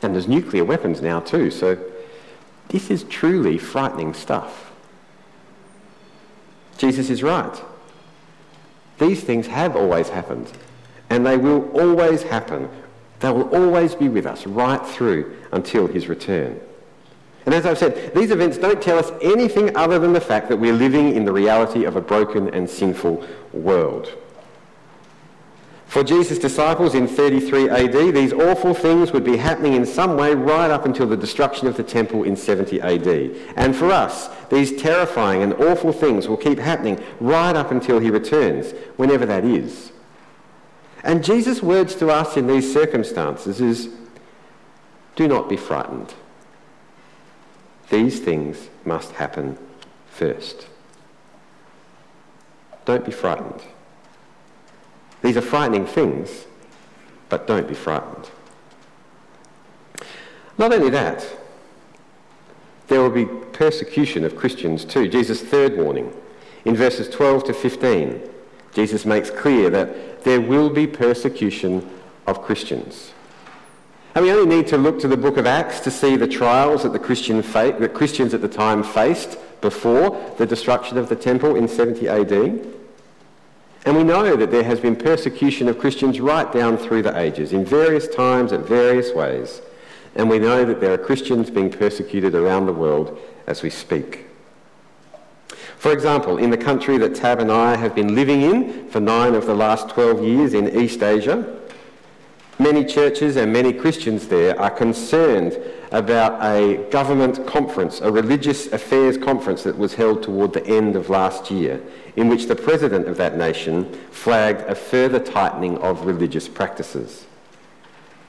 And 0.05 0.13
there's 0.13 0.27
nuclear 0.27 0.63
weapons 0.63 1.01
now 1.01 1.19
too, 1.19 1.49
so 1.49 1.79
this 2.67 2.91
is 2.91 3.03
truly 3.05 3.57
frightening 3.57 4.13
stuff. 4.13 4.71
Jesus 6.77 7.09
is 7.09 7.23
right. 7.23 7.59
These 8.99 9.23
things 9.23 9.47
have 9.47 9.75
always 9.75 10.09
happened, 10.09 10.51
and 11.09 11.25
they 11.25 11.37
will 11.37 11.71
always 11.71 12.21
happen. 12.21 12.69
They 13.19 13.31
will 13.31 13.49
always 13.49 13.95
be 13.95 14.07
with 14.07 14.27
us 14.27 14.45
right 14.45 14.85
through 14.85 15.35
until 15.51 15.87
his 15.87 16.07
return. 16.07 16.59
And 17.47 17.55
as 17.55 17.65
I've 17.65 17.79
said, 17.79 18.13
these 18.13 18.29
events 18.29 18.59
don't 18.59 18.81
tell 18.81 18.99
us 18.99 19.11
anything 19.23 19.75
other 19.75 19.97
than 19.97 20.13
the 20.13 20.21
fact 20.21 20.49
that 20.49 20.57
we're 20.57 20.73
living 20.73 21.15
in 21.15 21.25
the 21.25 21.33
reality 21.33 21.83
of 21.83 21.95
a 21.95 22.01
broken 22.01 22.53
and 22.53 22.69
sinful 22.69 23.25
world. 23.53 24.15
For 25.87 26.03
Jesus' 26.03 26.39
disciples 26.39 26.93
in 26.93 27.07
33 27.07 27.69
AD, 27.69 28.13
these 28.13 28.33
awful 28.33 28.73
things 28.73 29.11
would 29.11 29.23
be 29.23 29.37
happening 29.37 29.73
in 29.73 29.85
some 29.85 30.17
way 30.17 30.33
right 30.33 30.69
up 30.69 30.85
until 30.85 31.07
the 31.07 31.15
destruction 31.15 31.67
of 31.67 31.77
the 31.77 31.83
temple 31.83 32.23
in 32.23 32.35
70 32.35 32.81
AD. 32.81 33.07
And 33.55 33.75
for 33.75 33.91
us, 33.91 34.29
these 34.49 34.81
terrifying 34.81 35.41
and 35.41 35.53
awful 35.53 35.93
things 35.93 36.27
will 36.27 36.37
keep 36.37 36.59
happening 36.59 37.01
right 37.19 37.55
up 37.55 37.71
until 37.71 37.99
he 37.99 38.09
returns, 38.09 38.73
whenever 38.97 39.25
that 39.25 39.45
is. 39.45 39.91
And 41.03 41.23
Jesus' 41.23 41.61
words 41.61 41.95
to 41.95 42.09
us 42.09 42.35
in 42.35 42.47
these 42.47 42.73
circumstances 42.73 43.61
is, 43.61 43.89
do 45.15 45.27
not 45.27 45.47
be 45.47 45.55
frightened. 45.55 46.13
These 47.89 48.19
things 48.19 48.69
must 48.83 49.11
happen 49.11 49.57
first. 50.09 50.67
Don't 52.85 53.05
be 53.05 53.11
frightened. 53.11 53.61
These 55.25 55.37
are 55.37 55.41
frightening 55.41 55.87
things, 55.87 56.45
but 57.29 57.47
don't 57.47 57.67
be 57.67 57.73
frightened. 57.73 58.29
Not 60.59 60.71
only 60.71 60.91
that, 60.91 61.27
there 62.87 63.01
will 63.01 63.09
be 63.09 63.25
persecution 63.25 64.23
of 64.23 64.35
Christians 64.35 64.85
too. 64.85 65.07
Jesus' 65.07 65.41
third 65.41 65.77
warning 65.77 66.13
in 66.63 66.75
verses 66.75 67.09
12 67.09 67.45
to 67.45 67.53
15, 67.55 68.21
Jesus 68.73 69.03
makes 69.03 69.31
clear 69.31 69.71
that 69.71 70.23
there 70.23 70.39
will 70.39 70.69
be 70.69 70.85
persecution 70.85 71.89
of 72.27 72.43
Christians. 72.43 73.11
And 74.13 74.23
we 74.23 74.31
only 74.31 74.55
need 74.55 74.67
to 74.67 74.77
look 74.77 74.99
to 74.99 75.07
the 75.07 75.17
book 75.17 75.37
of 75.37 75.47
Acts 75.47 75.79
to 75.81 75.91
see 75.91 76.17
the 76.17 76.27
trials 76.27 76.83
that 76.83 76.93
the 76.93 76.99
Christian 76.99 77.41
fa- 77.41 77.75
that 77.79 77.95
Christians 77.95 78.35
at 78.35 78.41
the 78.41 78.47
time 78.47 78.83
faced 78.83 79.39
before 79.59 80.35
the 80.37 80.45
destruction 80.45 80.99
of 80.99 81.09
the 81.09 81.15
temple 81.15 81.55
in 81.55 81.67
70 81.67 82.07
AD. 82.07 82.75
And 83.85 83.95
we 83.95 84.03
know 84.03 84.35
that 84.35 84.49
there 84.49 84.63
has 84.63 84.79
been 84.79 84.95
persecution 84.95 85.67
of 85.69 85.77
Christians 85.77 86.19
right 86.19 86.51
down 86.51 86.77
through 86.77 87.03
the 87.03 87.17
ages, 87.17 87.53
in 87.53 87.63
various 87.63 88.07
times, 88.07 88.51
at 88.51 88.61
various 88.61 89.13
ways. 89.13 89.61
And 90.15 90.29
we 90.29 90.39
know 90.39 90.65
that 90.65 90.81
there 90.81 90.93
are 90.93 90.97
Christians 90.97 91.51
being 91.51 91.69
persecuted 91.69 92.33
around 92.33 92.65
the 92.65 92.73
world 92.73 93.19
as 93.45 93.61
we 93.61 93.69
speak. 93.69 94.25
For 95.77 95.91
example, 95.91 96.39
in 96.39 96.49
the 96.49 96.57
country 96.57 96.97
that 96.97 97.13
Tab 97.13 97.39
and 97.39 97.51
I 97.51 97.75
have 97.75 97.93
been 97.93 98.15
living 98.15 98.41
in 98.41 98.89
for 98.89 98.99
nine 98.99 99.35
of 99.35 99.45
the 99.45 99.53
last 99.53 99.89
12 99.89 100.23
years 100.23 100.53
in 100.55 100.75
East 100.79 101.03
Asia, 101.03 101.59
Many 102.57 102.85
churches 102.85 103.35
and 103.35 103.51
many 103.51 103.73
Christians 103.73 104.29
there 104.29 104.57
are 104.57 104.69
concerned 104.69 105.59
about 105.91 106.41
a 106.41 106.77
government 106.89 107.45
conference, 107.45 107.99
a 107.99 108.09
religious 108.09 108.71
affairs 108.71 109.17
conference 109.17 109.63
that 109.63 109.77
was 109.77 109.95
held 109.95 110.23
toward 110.23 110.53
the 110.53 110.65
end 110.65 110.95
of 110.95 111.09
last 111.09 111.51
year, 111.51 111.81
in 112.15 112.29
which 112.29 112.47
the 112.47 112.55
president 112.55 113.09
of 113.09 113.17
that 113.17 113.35
nation 113.35 113.91
flagged 114.09 114.61
a 114.69 114.75
further 114.75 115.19
tightening 115.19 115.77
of 115.79 116.05
religious 116.05 116.47
practices. 116.47 117.25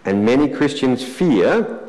And 0.04 0.24
many 0.24 0.48
Christians 0.48 1.04
fear 1.04 1.80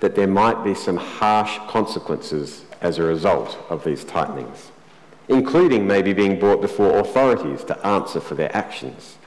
that 0.00 0.14
there 0.14 0.26
might 0.26 0.64
be 0.64 0.72
some 0.72 0.96
harsh 0.96 1.58
consequences 1.68 2.64
as 2.80 2.98
a 2.98 3.02
result 3.02 3.58
of 3.68 3.84
these 3.84 4.04
tightenings, 4.04 4.70
including 5.28 5.86
maybe 5.86 6.14
being 6.14 6.38
brought 6.38 6.62
before 6.62 6.98
authorities 6.98 7.62
to 7.64 7.86
answer 7.86 8.20
for 8.20 8.34
their 8.34 8.54
actions. 8.56 9.17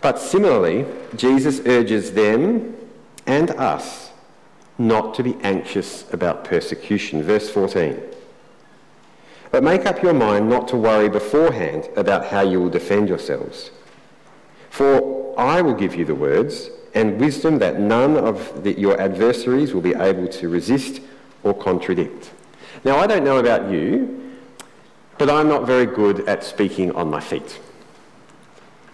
But 0.00 0.18
similarly, 0.18 0.86
Jesus 1.16 1.60
urges 1.66 2.12
them 2.12 2.76
and 3.26 3.50
us 3.50 4.10
not 4.78 5.14
to 5.14 5.22
be 5.22 5.36
anxious 5.42 6.10
about 6.12 6.44
persecution. 6.44 7.22
Verse 7.22 7.50
14. 7.50 8.00
But 9.50 9.64
make 9.64 9.86
up 9.86 10.02
your 10.02 10.14
mind 10.14 10.48
not 10.48 10.68
to 10.68 10.76
worry 10.76 11.08
beforehand 11.08 11.88
about 11.96 12.26
how 12.26 12.42
you 12.42 12.60
will 12.60 12.70
defend 12.70 13.08
yourselves. 13.08 13.70
For 14.70 15.34
I 15.38 15.62
will 15.62 15.74
give 15.74 15.94
you 15.94 16.04
the 16.04 16.14
words 16.14 16.70
and 16.94 17.18
wisdom 17.18 17.58
that 17.58 17.80
none 17.80 18.16
of 18.16 18.62
the, 18.62 18.78
your 18.78 19.00
adversaries 19.00 19.74
will 19.74 19.80
be 19.80 19.94
able 19.94 20.28
to 20.28 20.48
resist 20.48 21.00
or 21.42 21.54
contradict. 21.54 22.30
Now, 22.84 22.98
I 22.98 23.06
don't 23.06 23.24
know 23.24 23.38
about 23.38 23.70
you, 23.70 24.36
but 25.16 25.28
I'm 25.28 25.48
not 25.48 25.66
very 25.66 25.86
good 25.86 26.28
at 26.28 26.44
speaking 26.44 26.92
on 26.92 27.10
my 27.10 27.20
feet. 27.20 27.58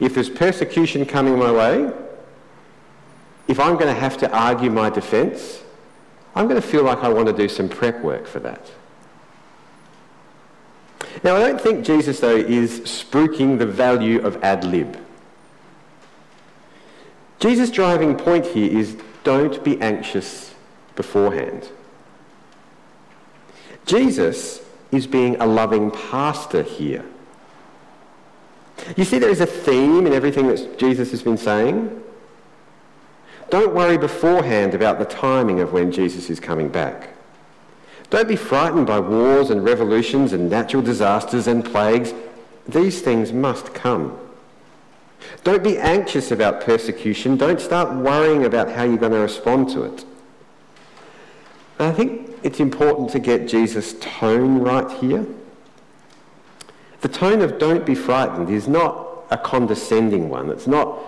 If 0.01 0.15
there's 0.15 0.31
persecution 0.31 1.07
coming 1.07 1.39
my 1.39 1.53
way, 1.53 1.93
if 3.47 3.61
I'm 3.61 3.75
going 3.75 3.95
to 3.95 4.01
have 4.01 4.17
to 4.19 4.31
argue 4.31 4.71
my 4.71 4.91
defence, 4.91 5.63
I'm 6.35 6.49
going 6.49 6.61
to 6.61 6.67
feel 6.67 6.83
like 6.83 6.99
I 6.99 7.09
want 7.09 7.27
to 7.29 7.33
do 7.33 7.49
some 7.49 7.69
prep 7.69 8.03
work 8.03 8.27
for 8.27 8.41
that. 8.41 8.71
Now, 11.23 11.37
I 11.37 11.41
don't 11.41 11.61
think 11.61 11.85
Jesus, 11.85 12.21
though, 12.21 12.37
is 12.37 12.81
spruiking 12.81 13.59
the 13.59 13.67
value 13.67 14.21
of 14.21 14.43
ad 14.43 14.65
lib. 14.65 14.99
Jesus' 17.39 17.71
driving 17.71 18.17
point 18.17 18.47
here 18.47 18.77
is 18.77 18.97
don't 19.23 19.63
be 19.63 19.81
anxious 19.81 20.55
beforehand. 20.97 21.69
Jesus 23.87 24.61
is 24.91 25.07
being 25.07 25.37
a 25.37 25.47
loving 25.47 25.91
pastor 25.91 26.63
here. 26.63 27.05
You 28.97 29.05
see, 29.05 29.19
there 29.19 29.31
is 29.31 29.41
a 29.41 29.47
theme 29.47 30.07
in 30.07 30.13
everything 30.13 30.47
that 30.49 30.79
Jesus 30.79 31.11
has 31.11 31.23
been 31.23 31.39
saying. 31.39 32.03
Don't 33.51 33.75
worry 33.75 33.99
beforehand 33.99 34.75
about 34.75 34.99
the 34.99 35.05
timing 35.05 35.61
of 35.61 35.73
when 35.73 35.93
Jesus 35.93 36.31
is 36.31 36.41
coming 36.41 36.69
back. 36.69 37.11
Don't 38.11 38.29
be 38.29 38.37
frightened 38.37 38.87
by 38.87 39.01
wars 39.01 39.51
and 39.51 39.65
revolutions 39.65 40.33
and 40.33 40.51
natural 40.51 40.83
disasters 40.83 41.47
and 41.47 41.65
plagues. 41.65 42.15
These 42.69 43.01
things 43.03 43.33
must 43.33 43.75
come. 43.75 44.19
Don't 45.43 45.63
be 45.63 45.79
anxious 45.79 46.31
about 46.31 46.61
persecution. 46.61 47.37
Don't 47.37 47.61
start 47.61 47.95
worrying 47.95 48.45
about 48.45 48.71
how 48.71 48.85
you're 48.85 48.99
going 48.99 49.13
to 49.13 49.19
respond 49.19 49.71
to 49.71 49.85
it. 49.85 50.05
I 51.79 51.93
think 51.93 52.31
it's 52.43 52.61
important 52.61 53.11
to 53.11 53.19
get 53.19 53.49
Jesus' 53.49 53.95
tone 54.01 54.59
right 54.59 54.91
here. 54.99 55.27
The 57.05 57.11
tone 57.11 57.43
of 57.43 57.59
don't 57.59 57.85
be 57.85 57.95
frightened 57.95 58.49
is 58.49 58.67
not 58.67 59.27
a 59.31 59.37
condescending 59.37 60.31
one. 60.31 60.49
It's 60.49 60.67
not 60.67 60.99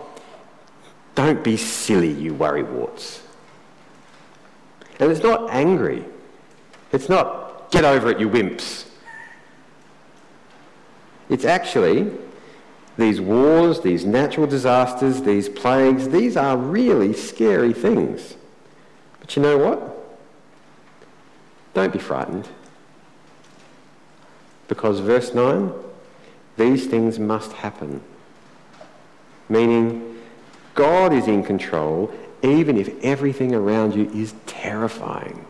don't 1.14 1.42
be 1.42 1.56
silly, 1.56 2.12
you 2.12 2.34
worrywarts. 2.34 3.22
And 5.00 5.10
it's 5.10 5.22
not 5.22 5.48
angry. 5.48 6.04
It's 6.92 7.08
not 7.08 7.70
get 7.70 7.86
over 7.86 8.10
it, 8.10 8.20
you 8.20 8.28
wimps. 8.28 8.86
It's 11.30 11.46
actually 11.46 12.12
these 12.98 13.18
wars, 13.18 13.80
these 13.80 14.04
natural 14.04 14.46
disasters, 14.46 15.22
these 15.22 15.48
plagues, 15.48 16.10
these 16.10 16.36
are 16.36 16.58
really 16.58 17.14
scary 17.14 17.72
things. 17.72 18.36
But 19.20 19.34
you 19.34 19.40
know 19.40 19.56
what? 19.56 20.18
Don't 21.72 21.90
be 21.90 21.98
frightened. 21.98 22.46
Because 24.68 25.00
verse 25.00 25.32
9 25.32 25.85
these 26.56 26.86
things 26.86 27.18
must 27.18 27.52
happen. 27.52 28.00
Meaning, 29.48 30.18
God 30.74 31.12
is 31.12 31.26
in 31.26 31.42
control 31.42 32.12
even 32.42 32.76
if 32.76 32.90
everything 33.02 33.54
around 33.54 33.94
you 33.94 34.10
is 34.10 34.34
terrifying. 34.46 35.44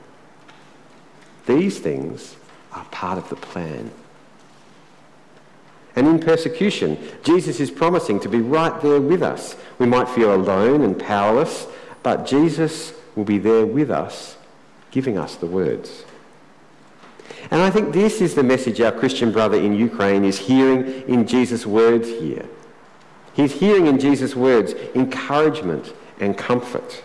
These 1.47 1.79
things 1.79 2.37
are 2.73 2.85
part 2.87 3.19
of 3.19 3.29
the 3.29 3.37
plan. 3.37 3.91
And 5.95 6.07
in 6.07 6.19
persecution, 6.19 6.99
Jesus 7.23 7.59
is 7.61 7.71
promising 7.71 8.21
to 8.21 8.29
be 8.29 8.41
right 8.41 8.81
there 8.83 9.01
with 9.01 9.23
us. 9.23 9.57
We 9.79 9.87
might 9.87 10.09
feel 10.09 10.35
alone 10.35 10.83
and 10.83 10.99
powerless, 10.99 11.67
but 12.03 12.27
Jesus 12.27 12.93
will 13.15 13.25
be 13.25 13.39
there 13.39 13.65
with 13.65 13.91
us, 13.91 14.37
giving 14.91 15.17
us 15.17 15.37
the 15.37 15.47
words. 15.47 16.05
And 17.51 17.63
I 17.63 17.71
think 17.71 17.93
this 17.93 18.21
is 18.21 18.35
the 18.35 18.43
message 18.43 18.81
our 18.81 18.93
Christian 18.93 19.31
brother 19.31 19.57
in 19.57 19.75
Ukraine 19.75 20.25
is 20.25 20.39
hearing 20.39 21.09
in 21.09 21.27
Jesus' 21.27 21.65
words 21.65 22.09
here. 22.09 22.47
He's 23.35 23.53
hearing 23.53 23.87
in 23.87 23.99
Jesus' 23.99 24.35
words 24.35 24.73
encouragement 24.95 25.93
and 26.19 26.37
comfort. 26.37 27.05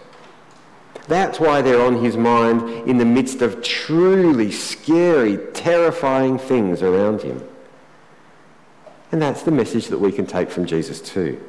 That's 1.08 1.40
why 1.40 1.62
they're 1.62 1.86
on 1.86 2.04
his 2.04 2.16
mind 2.16 2.88
in 2.88 2.98
the 2.98 3.06
midst 3.06 3.42
of 3.42 3.62
truly 3.62 4.52
scary, 4.52 5.38
terrifying 5.54 6.38
things 6.38 6.82
around 6.82 7.22
him. 7.22 7.44
And 9.12 9.22
that's 9.22 9.44
the 9.44 9.52
message 9.52 9.88
that 9.88 10.00
we 10.00 10.12
can 10.12 10.26
take 10.26 10.50
from 10.50 10.66
Jesus 10.66 11.02
too. 11.02 11.44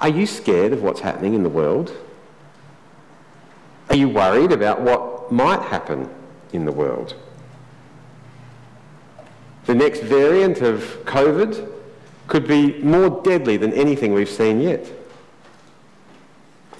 Are 0.00 0.08
you 0.08 0.26
scared 0.26 0.72
of 0.72 0.82
what's 0.82 1.00
happening 1.00 1.34
in 1.34 1.44
the 1.44 1.48
world? 1.48 1.96
Are 3.88 3.94
you 3.94 4.08
worried 4.08 4.50
about 4.50 4.80
what 4.80 5.30
might 5.30 5.62
happen 5.62 6.10
in 6.52 6.64
the 6.64 6.72
world. 6.72 7.14
The 9.66 9.74
next 9.74 10.00
variant 10.00 10.60
of 10.60 10.80
COVID 11.04 11.70
could 12.26 12.48
be 12.48 12.78
more 12.78 13.22
deadly 13.22 13.56
than 13.56 13.72
anything 13.72 14.12
we've 14.12 14.28
seen 14.28 14.60
yet. 14.60 14.90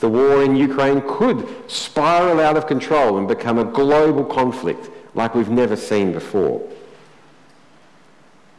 The 0.01 0.09
war 0.09 0.43
in 0.43 0.57
Ukraine 0.57 1.03
could 1.07 1.47
spiral 1.71 2.41
out 2.41 2.57
of 2.57 2.67
control 2.67 3.19
and 3.19 3.29
become 3.29 3.59
a 3.59 3.65
global 3.65 4.25
conflict 4.25 4.91
like 5.15 5.35
we've 5.35 5.49
never 5.49 5.77
seen 5.77 6.13
before. 6.13 6.69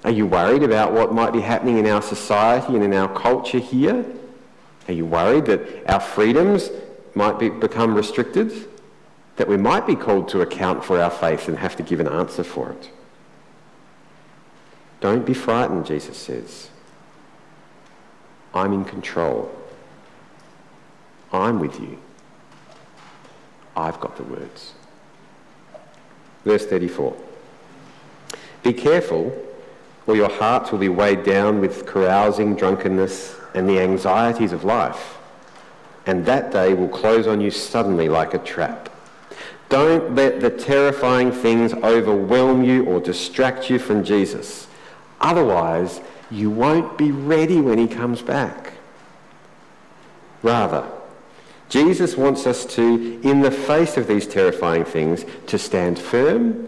Are 0.05 0.11
you 0.11 0.25
worried 0.25 0.63
about 0.63 0.93
what 0.93 1.13
might 1.13 1.33
be 1.33 1.41
happening 1.41 1.77
in 1.77 1.87
our 1.87 2.01
society 2.01 2.75
and 2.75 2.83
in 2.83 2.93
our 2.93 3.13
culture 3.13 3.59
here? 3.59 4.05
Are 4.87 4.93
you 4.93 5.05
worried 5.05 5.45
that 5.45 5.89
our 5.89 5.99
freedoms 5.99 6.69
might 7.15 7.39
be, 7.39 7.49
become 7.49 7.95
restricted? 7.95 8.69
That 9.35 9.47
we 9.47 9.57
might 9.57 9.87
be 9.87 9.95
called 9.95 10.29
to 10.29 10.41
account 10.41 10.83
for 10.83 11.01
our 11.01 11.09
faith 11.09 11.47
and 11.47 11.57
have 11.57 11.75
to 11.75 11.83
give 11.83 11.99
an 11.99 12.07
answer 12.07 12.43
for 12.43 12.71
it. 12.71 12.89
Don't 15.01 15.25
be 15.25 15.33
frightened, 15.33 15.85
Jesus 15.85 16.17
says. 16.17 16.69
I'm 18.53 18.71
in 18.73 18.85
control. 18.85 19.51
I'm 21.31 21.59
with 21.59 21.79
you. 21.79 21.97
I've 23.75 23.99
got 23.99 24.15
the 24.17 24.23
words. 24.23 24.73
Verse 26.45 26.65
34. 26.65 27.15
Be 28.61 28.71
careful, 28.71 29.35
or 30.05 30.15
your 30.15 30.29
hearts 30.29 30.71
will 30.71 30.79
be 30.79 30.89
weighed 30.89 31.23
down 31.23 31.59
with 31.59 31.85
carousing, 31.85 32.55
drunkenness, 32.55 33.35
and 33.55 33.67
the 33.67 33.79
anxieties 33.79 34.51
of 34.51 34.63
life. 34.63 35.17
And 36.05 36.25
that 36.25 36.51
day 36.51 36.73
will 36.73 36.89
close 36.89 37.27
on 37.27 37.41
you 37.41 37.49
suddenly 37.49 38.09
like 38.09 38.33
a 38.33 38.39
trap. 38.39 38.89
Don't 39.73 40.13
let 40.13 40.39
the 40.39 40.51
terrifying 40.51 41.31
things 41.31 41.73
overwhelm 41.73 42.63
you 42.63 42.85
or 42.85 42.99
distract 42.99 43.71
you 43.71 43.79
from 43.79 44.03
Jesus. 44.03 44.67
Otherwise, 45.19 45.99
you 46.29 46.51
won't 46.51 46.95
be 46.95 47.09
ready 47.09 47.59
when 47.59 47.79
he 47.79 47.87
comes 47.87 48.21
back. 48.21 48.73
Rather, 50.43 50.87
Jesus 51.69 52.15
wants 52.15 52.45
us 52.45 52.67
to, 52.75 53.19
in 53.23 53.41
the 53.41 53.49
face 53.49 53.97
of 53.97 54.05
these 54.05 54.27
terrifying 54.27 54.85
things, 54.85 55.25
to 55.47 55.57
stand 55.57 55.97
firm, 55.97 56.67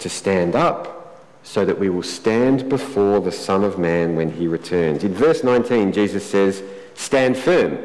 to 0.00 0.08
stand 0.08 0.56
up, 0.56 1.24
so 1.44 1.64
that 1.64 1.78
we 1.78 1.90
will 1.90 2.02
stand 2.02 2.68
before 2.68 3.20
the 3.20 3.30
Son 3.30 3.62
of 3.62 3.78
Man 3.78 4.16
when 4.16 4.32
he 4.32 4.48
returns. 4.48 5.04
In 5.04 5.14
verse 5.14 5.44
19, 5.44 5.92
Jesus 5.92 6.28
says, 6.28 6.60
Stand 6.96 7.36
firm, 7.36 7.78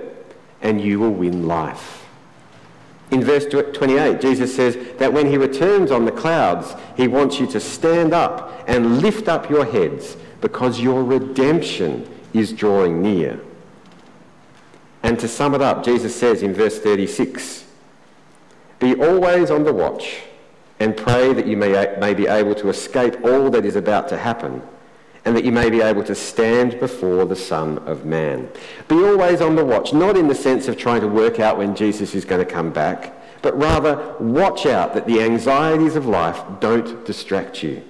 and 0.64 0.82
you 0.82 1.00
will 1.00 1.14
win 1.14 1.46
life. 1.46 2.07
In 3.12 3.24
verse 3.24 3.46
28, 3.46 4.20
Jesus 4.20 4.54
says 4.54 4.78
that 4.98 5.14
when 5.14 5.28
he 5.28 5.38
returns 5.38 5.92
on 5.92 6.06
the 6.06 6.12
clouds, 6.12 6.76
he 6.98 7.08
wants 7.08 7.40
you 7.40 7.48
to 7.48 7.60
stand 7.60 8.14
up 8.14 8.64
and 8.68 9.02
lift 9.02 9.30
up 9.30 9.50
your 9.50 9.66
heads 9.66 10.18
because 10.42 10.80
your 10.80 11.04
redemption 11.04 12.08
is 12.34 12.52
drawing 12.52 13.02
near. 13.02 13.40
And 15.04 15.18
to 15.20 15.28
sum 15.28 15.56
it 15.56 15.62
up, 15.62 15.86
Jesus 15.86 16.14
says 16.14 16.44
in 16.44 16.54
verse 16.54 16.80
36, 16.80 17.66
Be 18.80 18.94
always 18.96 19.50
on 19.50 19.64
the 19.64 19.74
watch 19.74 20.24
and 20.80 20.96
pray 20.98 21.34
that 21.34 21.48
you 21.48 21.56
may, 21.56 21.96
may 22.00 22.14
be 22.14 22.28
able 22.28 22.56
to 22.56 22.70
escape 22.70 23.24
all 23.24 23.50
that 23.52 23.66
is 23.66 23.78
about 23.78 24.10
to 24.10 24.18
happen 24.18 24.62
and 25.28 25.36
that 25.36 25.44
you 25.44 25.52
may 25.52 25.70
be 25.70 25.82
able 25.82 26.06
to 26.06 26.16
stand 26.16 26.80
before 26.80 27.26
the 27.26 27.36
Son 27.36 27.80
of 27.80 28.06
Man. 28.06 28.50
Be 28.88 29.04
always 29.04 29.42
on 29.42 29.58
the 29.58 29.66
watch, 29.66 29.92
not 29.92 30.16
in 30.16 30.30
the 30.30 30.34
sense 30.34 30.70
of 30.70 30.78
trying 30.78 31.02
to 31.02 31.08
work 31.10 31.42
out 31.42 31.58
when 31.58 31.76
Jesus 31.76 32.16
is 32.16 32.24
going 32.24 32.40
to 32.40 32.50
come 32.50 32.72
back, 32.72 33.14
but 33.42 33.58
rather 33.60 34.16
watch 34.22 34.66
out 34.66 34.94
that 34.94 35.06
the 35.06 35.20
anxieties 35.20 35.98
of 35.98 36.06
life 36.06 36.42
don't 36.62 37.06
distract 37.06 37.62
you. 37.62 37.84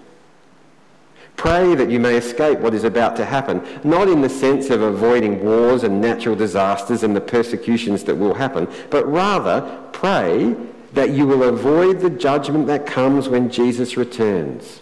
Pray 1.36 1.76
that 1.76 1.92
you 1.92 2.00
may 2.00 2.16
escape 2.16 2.58
what 2.58 2.74
is 2.74 2.84
about 2.84 3.16
to 3.18 3.26
happen, 3.26 3.64
not 3.84 4.08
in 4.08 4.22
the 4.22 4.30
sense 4.30 4.72
of 4.72 4.82
avoiding 4.82 5.46
wars 5.46 5.84
and 5.84 6.02
natural 6.02 6.36
disasters 6.36 7.04
and 7.04 7.16
the 7.16 7.22
persecutions 7.22 8.04
that 8.06 8.16
will 8.16 8.34
happen, 8.34 8.68
but 8.90 9.06
rather 9.06 9.62
pray 9.94 10.56
that 10.94 11.12
you 11.12 11.28
will 11.28 11.44
avoid 11.44 12.00
the 12.00 12.10
judgment 12.10 12.66
that 12.66 12.88
comes 12.88 13.30
when 13.30 13.52
Jesus 13.52 13.96
returns. 13.96 14.82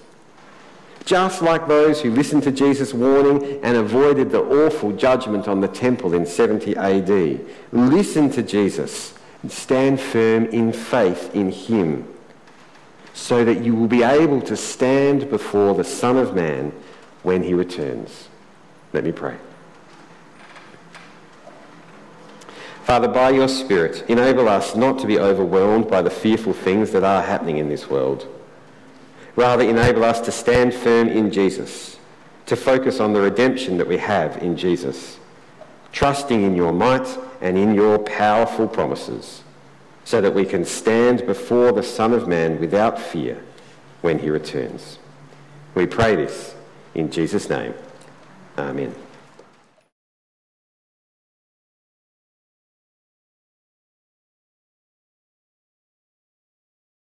Just 1.05 1.43
like 1.43 1.67
those 1.67 2.01
who 2.01 2.09
listened 2.09 2.41
to 2.43 2.51
Jesus' 2.51 2.93
warning 2.93 3.59
and 3.63 3.77
avoided 3.77 4.31
the 4.31 4.41
awful 4.41 4.91
judgment 4.91 5.47
on 5.47 5.61
the 5.61 5.67
temple 5.67 6.15
in 6.15 6.25
70 6.25 6.75
AD. 6.75 7.45
Listen 7.71 8.31
to 8.31 8.41
Jesus 8.41 9.13
and 9.43 9.51
stand 9.51 10.01
firm 10.01 10.45
in 10.47 10.73
faith 10.73 11.33
in 11.35 11.51
him 11.51 12.07
so 13.13 13.45
that 13.45 13.63
you 13.63 13.75
will 13.75 13.87
be 13.87 14.01
able 14.01 14.41
to 14.41 14.57
stand 14.57 15.29
before 15.29 15.75
the 15.75 15.83
Son 15.83 16.17
of 16.17 16.33
Man 16.33 16.73
when 17.21 17.43
he 17.43 17.53
returns. 17.53 18.27
Let 18.91 19.03
me 19.03 19.11
pray. 19.11 19.37
Father, 22.83 23.07
by 23.07 23.29
your 23.29 23.47
Spirit, 23.47 24.03
enable 24.09 24.49
us 24.49 24.75
not 24.75 24.99
to 24.99 25.07
be 25.07 25.19
overwhelmed 25.19 25.89
by 25.89 26.01
the 26.01 26.09
fearful 26.09 26.53
things 26.53 26.91
that 26.91 27.03
are 27.03 27.21
happening 27.21 27.57
in 27.57 27.69
this 27.69 27.89
world. 27.89 28.27
Rather, 29.35 29.63
enable 29.63 30.03
us 30.03 30.21
to 30.21 30.31
stand 30.31 30.73
firm 30.73 31.09
in 31.09 31.31
Jesus, 31.31 31.97
to 32.45 32.55
focus 32.55 32.99
on 32.99 33.13
the 33.13 33.21
redemption 33.21 33.77
that 33.77 33.87
we 33.87 33.97
have 33.97 34.37
in 34.37 34.55
Jesus, 34.55 35.19
trusting 35.91 36.43
in 36.43 36.55
your 36.55 36.71
might 36.71 37.17
and 37.41 37.57
in 37.57 37.73
your 37.73 37.99
powerful 37.99 38.67
promises 38.67 39.43
so 40.05 40.21
that 40.21 40.33
we 40.33 40.45
can 40.45 40.63
stand 40.63 41.25
before 41.25 41.71
the 41.71 41.83
Son 41.83 42.13
of 42.13 42.27
Man 42.27 42.59
without 42.59 42.99
fear 42.99 43.43
when 44.01 44.19
he 44.19 44.29
returns. 44.29 44.99
We 45.73 45.87
pray 45.87 46.15
this 46.15 46.55
in 46.93 47.11
Jesus' 47.11 47.49
name. 47.49 47.73
Amen. 48.57 48.95